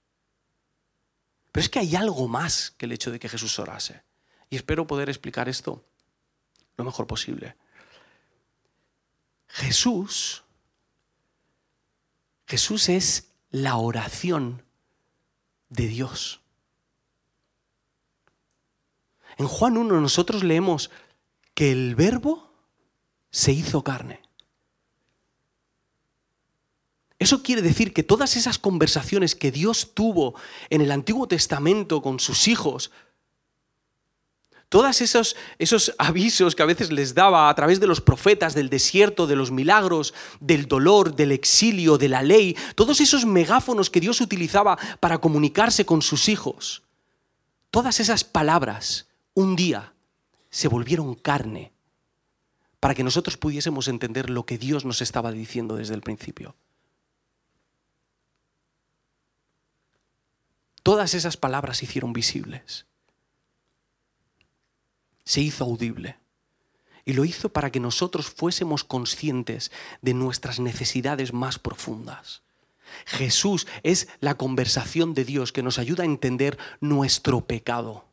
Pero 1.51 1.63
es 1.63 1.71
que 1.71 1.79
hay 1.79 1.97
algo 1.97 2.29
más 2.29 2.75
que 2.77 2.85
el 2.85 2.93
hecho 2.93 3.11
de 3.11 3.19
que 3.19 3.31
Jesús 3.31 3.59
orase. 3.59 4.03
Y 4.53 4.57
espero 4.57 4.87
poder 4.87 5.09
explicar 5.09 5.49
esto 5.49 5.83
lo 6.77 6.85
mejor 6.85 7.07
posible. 7.07 7.57
Jesús, 9.49 10.45
Jesús 12.47 12.91
es 12.91 13.33
la 13.51 13.77
oración 13.77 14.63
de 15.71 15.87
Dios. 15.89 16.43
En 19.39 19.49
Juan 19.49 19.79
1 19.79 19.99
nosotros 20.03 20.45
leemos 20.45 20.91
que 21.55 21.73
el 21.73 21.95
verbo 21.95 22.53
se 23.31 23.53
hizo 23.53 23.83
carne. 23.83 24.21
Eso 27.19 27.43
quiere 27.43 27.63
decir 27.63 27.95
que 27.95 28.03
todas 28.03 28.37
esas 28.37 28.59
conversaciones 28.59 29.35
que 29.35 29.51
Dios 29.51 29.95
tuvo 29.95 30.35
en 30.69 30.83
el 30.83 30.91
Antiguo 30.93 31.27
Testamento 31.27 32.03
con 32.03 32.21
sus 32.21 32.49
hijos, 32.49 32.91
todos 34.73 35.03
esos, 35.03 35.37
esos 35.59 35.95
avisos 35.99 36.57
que 36.57 36.63
a 36.63 36.67
veces 36.67 36.91
les 36.91 37.15
daba 37.15 37.51
a 37.51 37.55
través 37.55 37.79
de 37.79 37.87
los 37.87 38.01
profetas, 38.01 38.55
del 38.55 38.71
desierto, 38.71 39.27
de 39.27 39.37
los 39.37 39.51
milagros, 39.51 40.15
del 40.41 40.65
dolor, 40.67 41.15
del 41.15 41.31
exilio, 41.31 41.99
de 41.99 42.09
la 42.09 42.23
ley, 42.23 42.57
todos 42.75 43.03
esos 43.03 43.27
megáfonos 43.27 43.91
que 43.91 44.01
Dios 44.01 44.23
utilizaba 44.23 44.79
para 44.99 45.19
comunicarse 45.19 45.85
con 45.85 46.01
sus 46.01 46.31
hijos, 46.31 46.85
todas 47.71 48.01
esas 48.01 48.25
palabras 48.25 49.09
un 49.35 49.57
día 49.57 49.93
se 50.49 50.69
volvieron 50.69 51.17
carne 51.17 51.71
para 52.81 52.95
que 52.95 53.05
nosotros 53.05 53.37
pudiésemos 53.37 53.89
entender 53.89 54.31
lo 54.31 54.47
que 54.47 54.57
Dios 54.57 54.87
nos 54.87 55.03
estaba 55.03 55.33
diciendo 55.33 55.77
desde 55.77 55.93
el 55.93 56.01
principio. 56.01 56.57
Todas 60.83 61.13
esas 61.13 61.37
palabras 61.37 61.77
se 61.77 61.85
hicieron 61.85 62.15
visibles 62.15 62.87
se 65.33 65.41
hizo 65.41 65.65
audible. 65.65 66.19
Y 67.07 67.15
lo 67.15 67.25
hizo 67.25 67.49
para 67.49 67.73
que 67.73 67.81
nosotros 67.81 68.27
fuésemos 68.27 68.85
conscientes 68.85 69.73
de 70.03 70.13
nuestras 70.13 70.61
necesidades 70.61 71.33
más 71.33 71.59
profundas. 71.59 72.43
Jesús 73.07 73.67
es 73.83 74.09
la 74.21 74.35
conversación 74.35 75.15
de 75.15 75.25
Dios 75.25 75.51
que 75.51 75.63
nos 75.63 75.79
ayuda 75.79 76.03
a 76.03 76.07
entender 76.07 76.59
nuestro 76.83 77.47
pecado, 77.47 78.05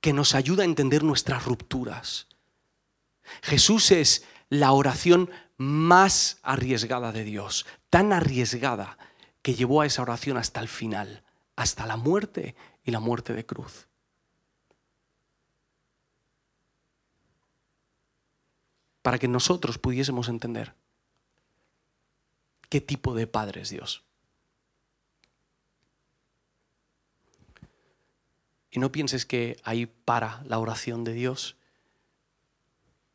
que 0.00 0.12
nos 0.12 0.34
ayuda 0.34 0.64
a 0.64 0.66
entender 0.66 1.04
nuestras 1.04 1.44
rupturas. 1.44 2.26
Jesús 3.40 3.92
es 3.92 4.24
la 4.48 4.72
oración 4.72 5.30
más 5.58 6.38
arriesgada 6.42 7.12
de 7.12 7.22
Dios, 7.22 7.66
tan 7.88 8.12
arriesgada 8.12 8.98
que 9.42 9.54
llevó 9.54 9.82
a 9.82 9.86
esa 9.86 10.02
oración 10.02 10.38
hasta 10.38 10.58
el 10.58 10.66
final, 10.66 11.22
hasta 11.54 11.86
la 11.86 11.96
muerte 11.96 12.56
y 12.82 12.90
la 12.90 12.98
muerte 12.98 13.32
de 13.32 13.46
cruz. 13.46 13.86
Para 19.04 19.18
que 19.18 19.28
nosotros 19.28 19.76
pudiésemos 19.76 20.30
entender 20.30 20.72
qué 22.70 22.80
tipo 22.80 23.14
de 23.14 23.26
Padre 23.26 23.60
es 23.60 23.68
Dios. 23.68 24.02
Y 28.70 28.78
no 28.78 28.90
pienses 28.90 29.26
que 29.26 29.58
ahí 29.62 29.84
para 29.84 30.42
la 30.46 30.58
oración 30.58 31.04
de 31.04 31.12
Dios, 31.12 31.56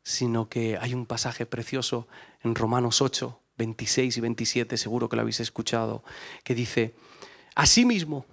sino 0.04 0.48
que 0.48 0.78
hay 0.80 0.94
un 0.94 1.06
pasaje 1.06 1.44
precioso 1.44 2.06
en 2.44 2.54
Romanos 2.54 3.02
8, 3.02 3.40
26 3.58 4.16
y 4.16 4.20
27, 4.20 4.76
seguro 4.76 5.08
que 5.08 5.16
lo 5.16 5.22
habéis 5.22 5.40
escuchado, 5.40 6.04
que 6.44 6.54
dice, 6.54 6.94
Asimismo, 7.56 8.26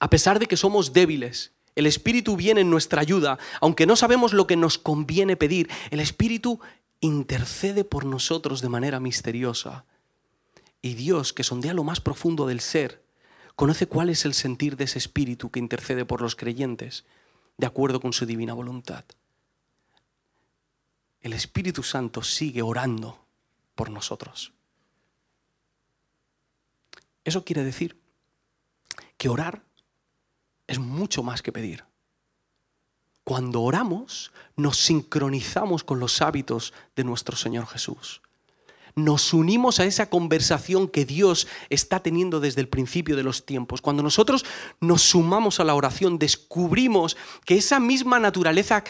a 0.00 0.10
pesar 0.10 0.40
de 0.40 0.48
que 0.48 0.56
somos 0.56 0.92
débiles, 0.92 1.52
el 1.74 1.86
Espíritu 1.86 2.36
viene 2.36 2.60
en 2.60 2.70
nuestra 2.70 3.00
ayuda, 3.00 3.38
aunque 3.60 3.86
no 3.86 3.96
sabemos 3.96 4.32
lo 4.32 4.46
que 4.46 4.56
nos 4.56 4.78
conviene 4.78 5.36
pedir. 5.36 5.70
El 5.90 6.00
Espíritu 6.00 6.60
intercede 7.00 7.84
por 7.84 8.04
nosotros 8.04 8.60
de 8.60 8.68
manera 8.68 9.00
misteriosa. 9.00 9.84
Y 10.82 10.94
Dios, 10.94 11.32
que 11.32 11.44
sondea 11.44 11.74
lo 11.74 11.84
más 11.84 12.00
profundo 12.00 12.46
del 12.46 12.60
ser, 12.60 13.02
conoce 13.56 13.86
cuál 13.86 14.10
es 14.10 14.24
el 14.24 14.34
sentir 14.34 14.76
de 14.76 14.84
ese 14.84 14.98
Espíritu 14.98 15.50
que 15.50 15.60
intercede 15.60 16.04
por 16.04 16.20
los 16.20 16.36
creyentes, 16.36 17.04
de 17.56 17.66
acuerdo 17.66 18.00
con 18.00 18.12
su 18.12 18.26
divina 18.26 18.52
voluntad. 18.52 19.04
El 21.20 21.32
Espíritu 21.32 21.82
Santo 21.82 22.22
sigue 22.22 22.62
orando 22.62 23.24
por 23.74 23.90
nosotros. 23.90 24.52
Eso 27.24 27.44
quiere 27.44 27.62
decir 27.62 28.00
que 29.16 29.28
orar 29.28 29.62
es 30.66 30.78
mucho 30.78 31.22
más 31.22 31.42
que 31.42 31.52
pedir. 31.52 31.84
Cuando 33.24 33.62
oramos, 33.62 34.32
nos 34.56 34.78
sincronizamos 34.78 35.84
con 35.84 36.00
los 36.00 36.20
hábitos 36.22 36.72
de 36.96 37.04
nuestro 37.04 37.36
Señor 37.36 37.66
Jesús. 37.66 38.20
Nos 38.94 39.32
unimos 39.32 39.80
a 39.80 39.84
esa 39.84 40.10
conversación 40.10 40.88
que 40.88 41.04
Dios 41.04 41.46
está 41.70 42.00
teniendo 42.00 42.40
desde 42.40 42.60
el 42.60 42.68
principio 42.68 43.16
de 43.16 43.22
los 43.22 43.46
tiempos. 43.46 43.80
Cuando 43.80 44.02
nosotros 44.02 44.44
nos 44.80 45.02
sumamos 45.02 45.60
a 45.60 45.64
la 45.64 45.74
oración, 45.74 46.18
descubrimos 46.18 47.16
que 47.46 47.56
esa 47.56 47.80
misma 47.80 48.18
naturaleza 48.18 48.84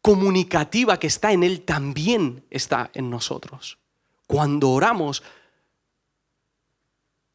comunicativa 0.00 0.98
que 0.98 1.08
está 1.08 1.32
en 1.32 1.42
Él 1.42 1.62
también 1.62 2.46
está 2.50 2.90
en 2.94 3.10
nosotros. 3.10 3.78
Cuando 4.26 4.70
oramos, 4.70 5.22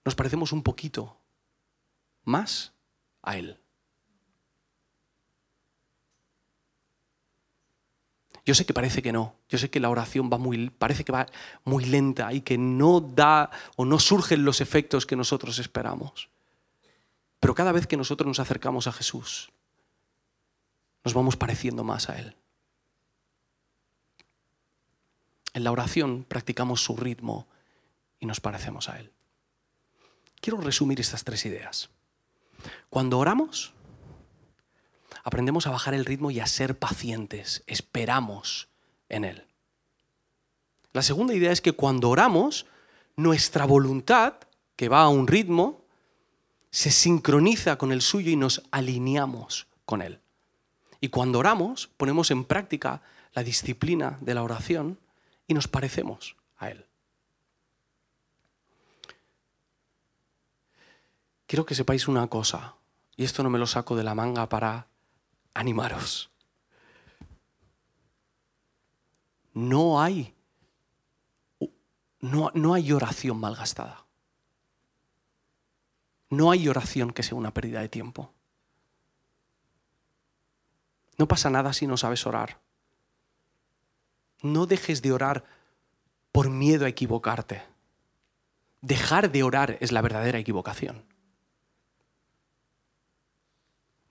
nos 0.05 0.15
parecemos 0.15 0.51
un 0.51 0.63
poquito 0.63 1.17
más 2.23 2.73
a 3.21 3.37
Él. 3.37 3.59
Yo 8.49 8.55
sé 8.55 8.65
que 8.65 8.73
parece 8.73 9.03
que 9.03 9.11
no. 9.11 9.35
Yo 9.47 9.59
sé 9.59 9.69
que 9.69 9.79
la 9.79 9.91
oración 9.91 10.27
va 10.33 10.39
muy, 10.39 10.71
parece 10.71 11.05
que 11.05 11.11
va 11.11 11.27
muy 11.65 11.85
lenta 11.85 12.33
y 12.33 12.41
que 12.41 12.57
no 12.57 12.99
da 12.99 13.51
o 13.75 13.85
no 13.85 13.99
surgen 13.99 14.43
los 14.43 14.59
efectos 14.59 15.05
que 15.05 15.15
nosotros 15.15 15.59
esperamos. 15.59 16.29
Pero 17.39 17.53
cada 17.53 17.71
vez 17.71 17.85
que 17.85 17.95
nosotros 17.95 18.25
nos 18.25 18.39
acercamos 18.39 18.87
a 18.87 18.91
Jesús, 18.91 19.51
nos 21.03 21.13
vamos 21.13 21.37
pareciendo 21.37 21.83
más 21.83 22.09
a 22.09 22.17
Él. 22.17 22.35
En 25.53 25.63
la 25.63 25.71
oración 25.71 26.25
practicamos 26.27 26.81
su 26.81 26.97
ritmo 26.97 27.47
y 28.19 28.25
nos 28.25 28.39
parecemos 28.39 28.89
a 28.89 28.99
Él. 28.99 29.11
Quiero 30.41 30.59
resumir 30.59 30.99
estas 30.99 31.23
tres 31.23 31.45
ideas. 31.45 31.91
Cuando 32.89 33.19
oramos, 33.19 33.73
aprendemos 35.29 35.67
a 35.67 35.69
bajar 35.69 35.93
el 35.93 36.05
ritmo 36.05 36.31
y 36.31 36.39
a 36.39 36.47
ser 36.47 36.79
pacientes, 36.79 37.63
esperamos 37.67 38.67
en 39.09 39.23
Él. 39.23 39.45
La 40.91 41.03
segunda 41.03 41.35
idea 41.35 41.51
es 41.51 41.61
que 41.61 41.73
cuando 41.73 42.09
oramos, 42.09 42.65
nuestra 43.15 43.65
voluntad, 43.65 44.33
que 44.75 44.89
va 44.89 45.03
a 45.03 45.09
un 45.09 45.27
ritmo, 45.27 45.85
se 46.71 46.89
sincroniza 46.89 47.77
con 47.77 47.91
el 47.91 48.01
suyo 48.01 48.31
y 48.31 48.35
nos 48.35 48.63
alineamos 48.71 49.67
con 49.85 50.01
Él. 50.01 50.19
Y 50.99 51.09
cuando 51.09 51.37
oramos, 51.37 51.91
ponemos 51.95 52.31
en 52.31 52.43
práctica 52.43 53.03
la 53.33 53.43
disciplina 53.43 54.17
de 54.21 54.33
la 54.33 54.41
oración 54.41 54.97
y 55.45 55.53
nos 55.53 55.67
parecemos 55.67 56.37
a 56.57 56.71
Él. 56.71 56.87
Quiero 61.45 61.67
que 61.67 61.75
sepáis 61.75 62.07
una 62.07 62.25
cosa, 62.27 62.73
y 63.15 63.25
esto 63.25 63.43
no 63.43 63.51
me 63.51 63.59
lo 63.59 63.67
saco 63.67 63.95
de 63.95 64.03
la 64.03 64.15
manga 64.15 64.49
para 64.49 64.88
animaros. 65.59 66.31
No 69.53 70.01
hay, 70.01 70.33
no, 72.21 72.51
no 72.53 72.73
hay 72.73 72.91
oración 72.93 73.37
malgastada. 73.39 74.05
No 76.29 76.51
hay 76.51 76.69
oración 76.69 77.11
que 77.11 77.23
sea 77.23 77.37
una 77.37 77.53
pérdida 77.53 77.81
de 77.81 77.89
tiempo. 77.89 78.31
No 81.17 81.27
pasa 81.27 81.49
nada 81.49 81.73
si 81.73 81.87
no 81.87 81.97
sabes 81.97 82.25
orar. 82.25 82.61
No 84.41 84.65
dejes 84.65 85.01
de 85.01 85.11
orar 85.11 85.43
por 86.31 86.49
miedo 86.49 86.85
a 86.85 86.89
equivocarte. 86.89 87.63
Dejar 88.81 89.29
de 89.29 89.43
orar 89.43 89.77
es 89.81 89.91
la 89.91 90.01
verdadera 90.01 90.39
equivocación. 90.39 91.03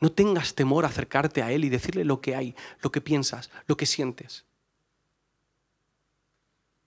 No 0.00 0.12
tengas 0.12 0.54
temor 0.54 0.84
a 0.84 0.88
acercarte 0.88 1.42
a 1.42 1.50
Él 1.50 1.64
y 1.64 1.68
decirle 1.68 2.04
lo 2.04 2.20
que 2.20 2.36
hay, 2.36 2.54
lo 2.82 2.90
que 2.92 3.00
piensas, 3.00 3.50
lo 3.66 3.76
que 3.76 3.86
sientes. 3.86 4.44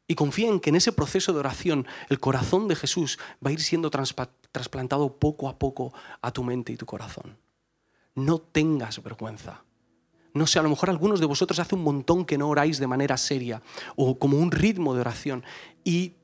Y 0.07 0.15
confía 0.15 0.49
en 0.49 0.59
que 0.59 0.69
en 0.69 0.75
ese 0.75 0.91
proceso 0.91 1.31
de 1.31 1.39
oración 1.39 1.87
el 2.09 2.19
corazón 2.19 2.67
de 2.67 2.75
Jesús 2.75 3.17
va 3.45 3.49
a 3.49 3.53
ir 3.53 3.61
siendo 3.61 3.89
trasplantado 3.89 5.17
poco 5.17 5.47
a 5.47 5.57
poco 5.57 5.93
a 6.21 6.31
tu 6.31 6.43
mente 6.43 6.73
y 6.73 6.77
tu 6.77 6.85
corazón. 6.85 7.37
No 8.13 8.39
tengas 8.39 9.01
vergüenza. 9.01 9.63
No 10.33 10.47
sé, 10.47 10.59
a 10.59 10.63
lo 10.63 10.69
mejor 10.69 10.89
algunos 10.89 11.19
de 11.19 11.25
vosotros 11.25 11.59
hace 11.59 11.75
un 11.75 11.83
montón 11.83 12.25
que 12.25 12.37
no 12.37 12.49
oráis 12.49 12.77
de 12.77 12.87
manera 12.87 13.17
seria 13.17 13.61
o 13.95 14.17
como 14.17 14.37
un 14.37 14.51
ritmo 14.51 14.93
de 14.93 15.01
oración 15.01 15.43
y 15.83 16.15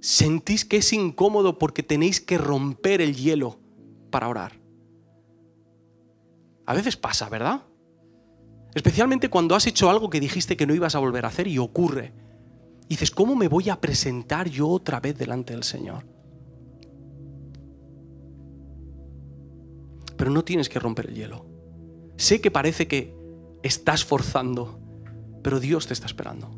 sentís 0.00 0.64
que 0.64 0.78
es 0.78 0.92
incómodo 0.92 1.58
porque 1.58 1.82
tenéis 1.82 2.20
que 2.20 2.38
romper 2.38 3.00
el 3.00 3.16
hielo 3.16 3.58
para 4.10 4.28
orar. 4.28 4.57
A 6.68 6.74
veces 6.74 6.98
pasa, 6.98 7.30
¿verdad? 7.30 7.62
Especialmente 8.74 9.30
cuando 9.30 9.54
has 9.54 9.66
hecho 9.66 9.88
algo 9.88 10.10
que 10.10 10.20
dijiste 10.20 10.54
que 10.54 10.66
no 10.66 10.74
ibas 10.74 10.94
a 10.94 10.98
volver 10.98 11.24
a 11.24 11.28
hacer 11.28 11.48
y 11.48 11.56
ocurre. 11.56 12.12
Dices, 12.86 13.10
¿cómo 13.10 13.34
me 13.34 13.48
voy 13.48 13.70
a 13.70 13.80
presentar 13.80 14.50
yo 14.50 14.68
otra 14.68 15.00
vez 15.00 15.16
delante 15.16 15.54
del 15.54 15.62
Señor? 15.62 16.04
Pero 20.18 20.30
no 20.30 20.44
tienes 20.44 20.68
que 20.68 20.78
romper 20.78 21.06
el 21.06 21.14
hielo. 21.14 21.46
Sé 22.18 22.42
que 22.42 22.50
parece 22.50 22.86
que 22.86 23.16
estás 23.62 24.04
forzando, 24.04 24.78
pero 25.42 25.60
Dios 25.60 25.86
te 25.86 25.94
está 25.94 26.04
esperando. 26.04 26.50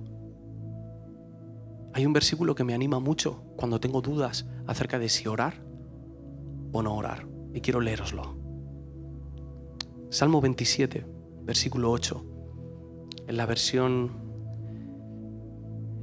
Hay 1.93 2.05
un 2.05 2.13
versículo 2.13 2.57
que 2.57 2.65
me 2.65 2.75
anima 2.75 2.99
mucho 2.99 3.45
cuando 3.57 3.79
tengo 3.79 4.01
dudas 4.01 4.45
acerca 4.67 4.99
de 4.99 5.09
si 5.09 5.29
orar 5.29 5.63
o 6.73 6.83
no 6.83 6.97
orar. 6.97 7.29
Y 7.55 7.61
quiero 7.61 7.81
leeroslo. 7.81 8.40
Salmo 10.11 10.41
27, 10.41 11.07
versículo 11.45 11.93
8. 11.93 12.25
En 13.29 13.37
la 13.37 13.47
versión 13.47 14.11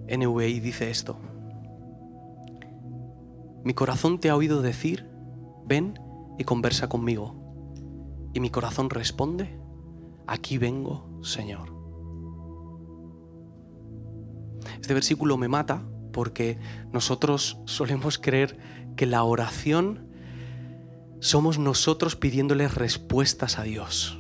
NVI 0.07 0.61
dice 0.61 0.89
esto. 0.89 1.19
Mi 3.65 3.73
corazón 3.73 4.21
te 4.21 4.29
ha 4.29 4.35
oído 4.37 4.61
decir, 4.61 5.05
ven 5.65 5.99
y 6.37 6.45
conversa 6.45 6.87
conmigo. 6.87 7.35
Y 8.33 8.39
mi 8.39 8.49
corazón 8.49 8.89
responde, 8.89 9.59
aquí 10.25 10.57
vengo, 10.57 11.19
Señor. 11.21 11.75
Este 14.79 14.93
versículo 14.93 15.35
me 15.35 15.49
mata 15.49 15.83
porque 16.13 16.57
nosotros 16.93 17.59
solemos 17.65 18.17
creer 18.19 18.57
que 18.95 19.05
la 19.05 19.23
oración 19.23 20.07
somos 21.19 21.57
nosotros 21.57 22.15
pidiéndole 22.15 22.67
respuestas 22.67 23.59
a 23.59 23.63
Dios. 23.63 24.19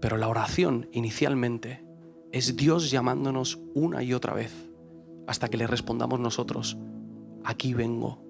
Pero 0.00 0.18
la 0.18 0.28
oración 0.28 0.88
inicialmente 0.92 1.84
es 2.30 2.56
Dios 2.56 2.90
llamándonos 2.90 3.60
una 3.74 4.02
y 4.02 4.12
otra 4.12 4.34
vez 4.34 4.52
hasta 5.26 5.48
que 5.48 5.56
le 5.56 5.66
respondamos 5.66 6.20
nosotros, 6.20 6.76
aquí 7.44 7.72
vengo, 7.72 8.22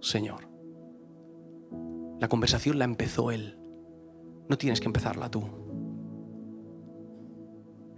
Señor. 0.00 0.48
La 2.18 2.28
conversación 2.28 2.78
la 2.78 2.84
empezó 2.84 3.30
Él. 3.30 3.56
No 4.48 4.58
tienes 4.58 4.80
que 4.80 4.86
empezarla 4.86 5.30
tú. 5.30 5.44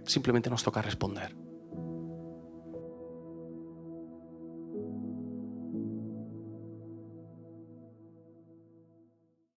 Simplemente 0.05 0.49
nos 0.49 0.63
toca 0.63 0.81
responder. 0.81 1.42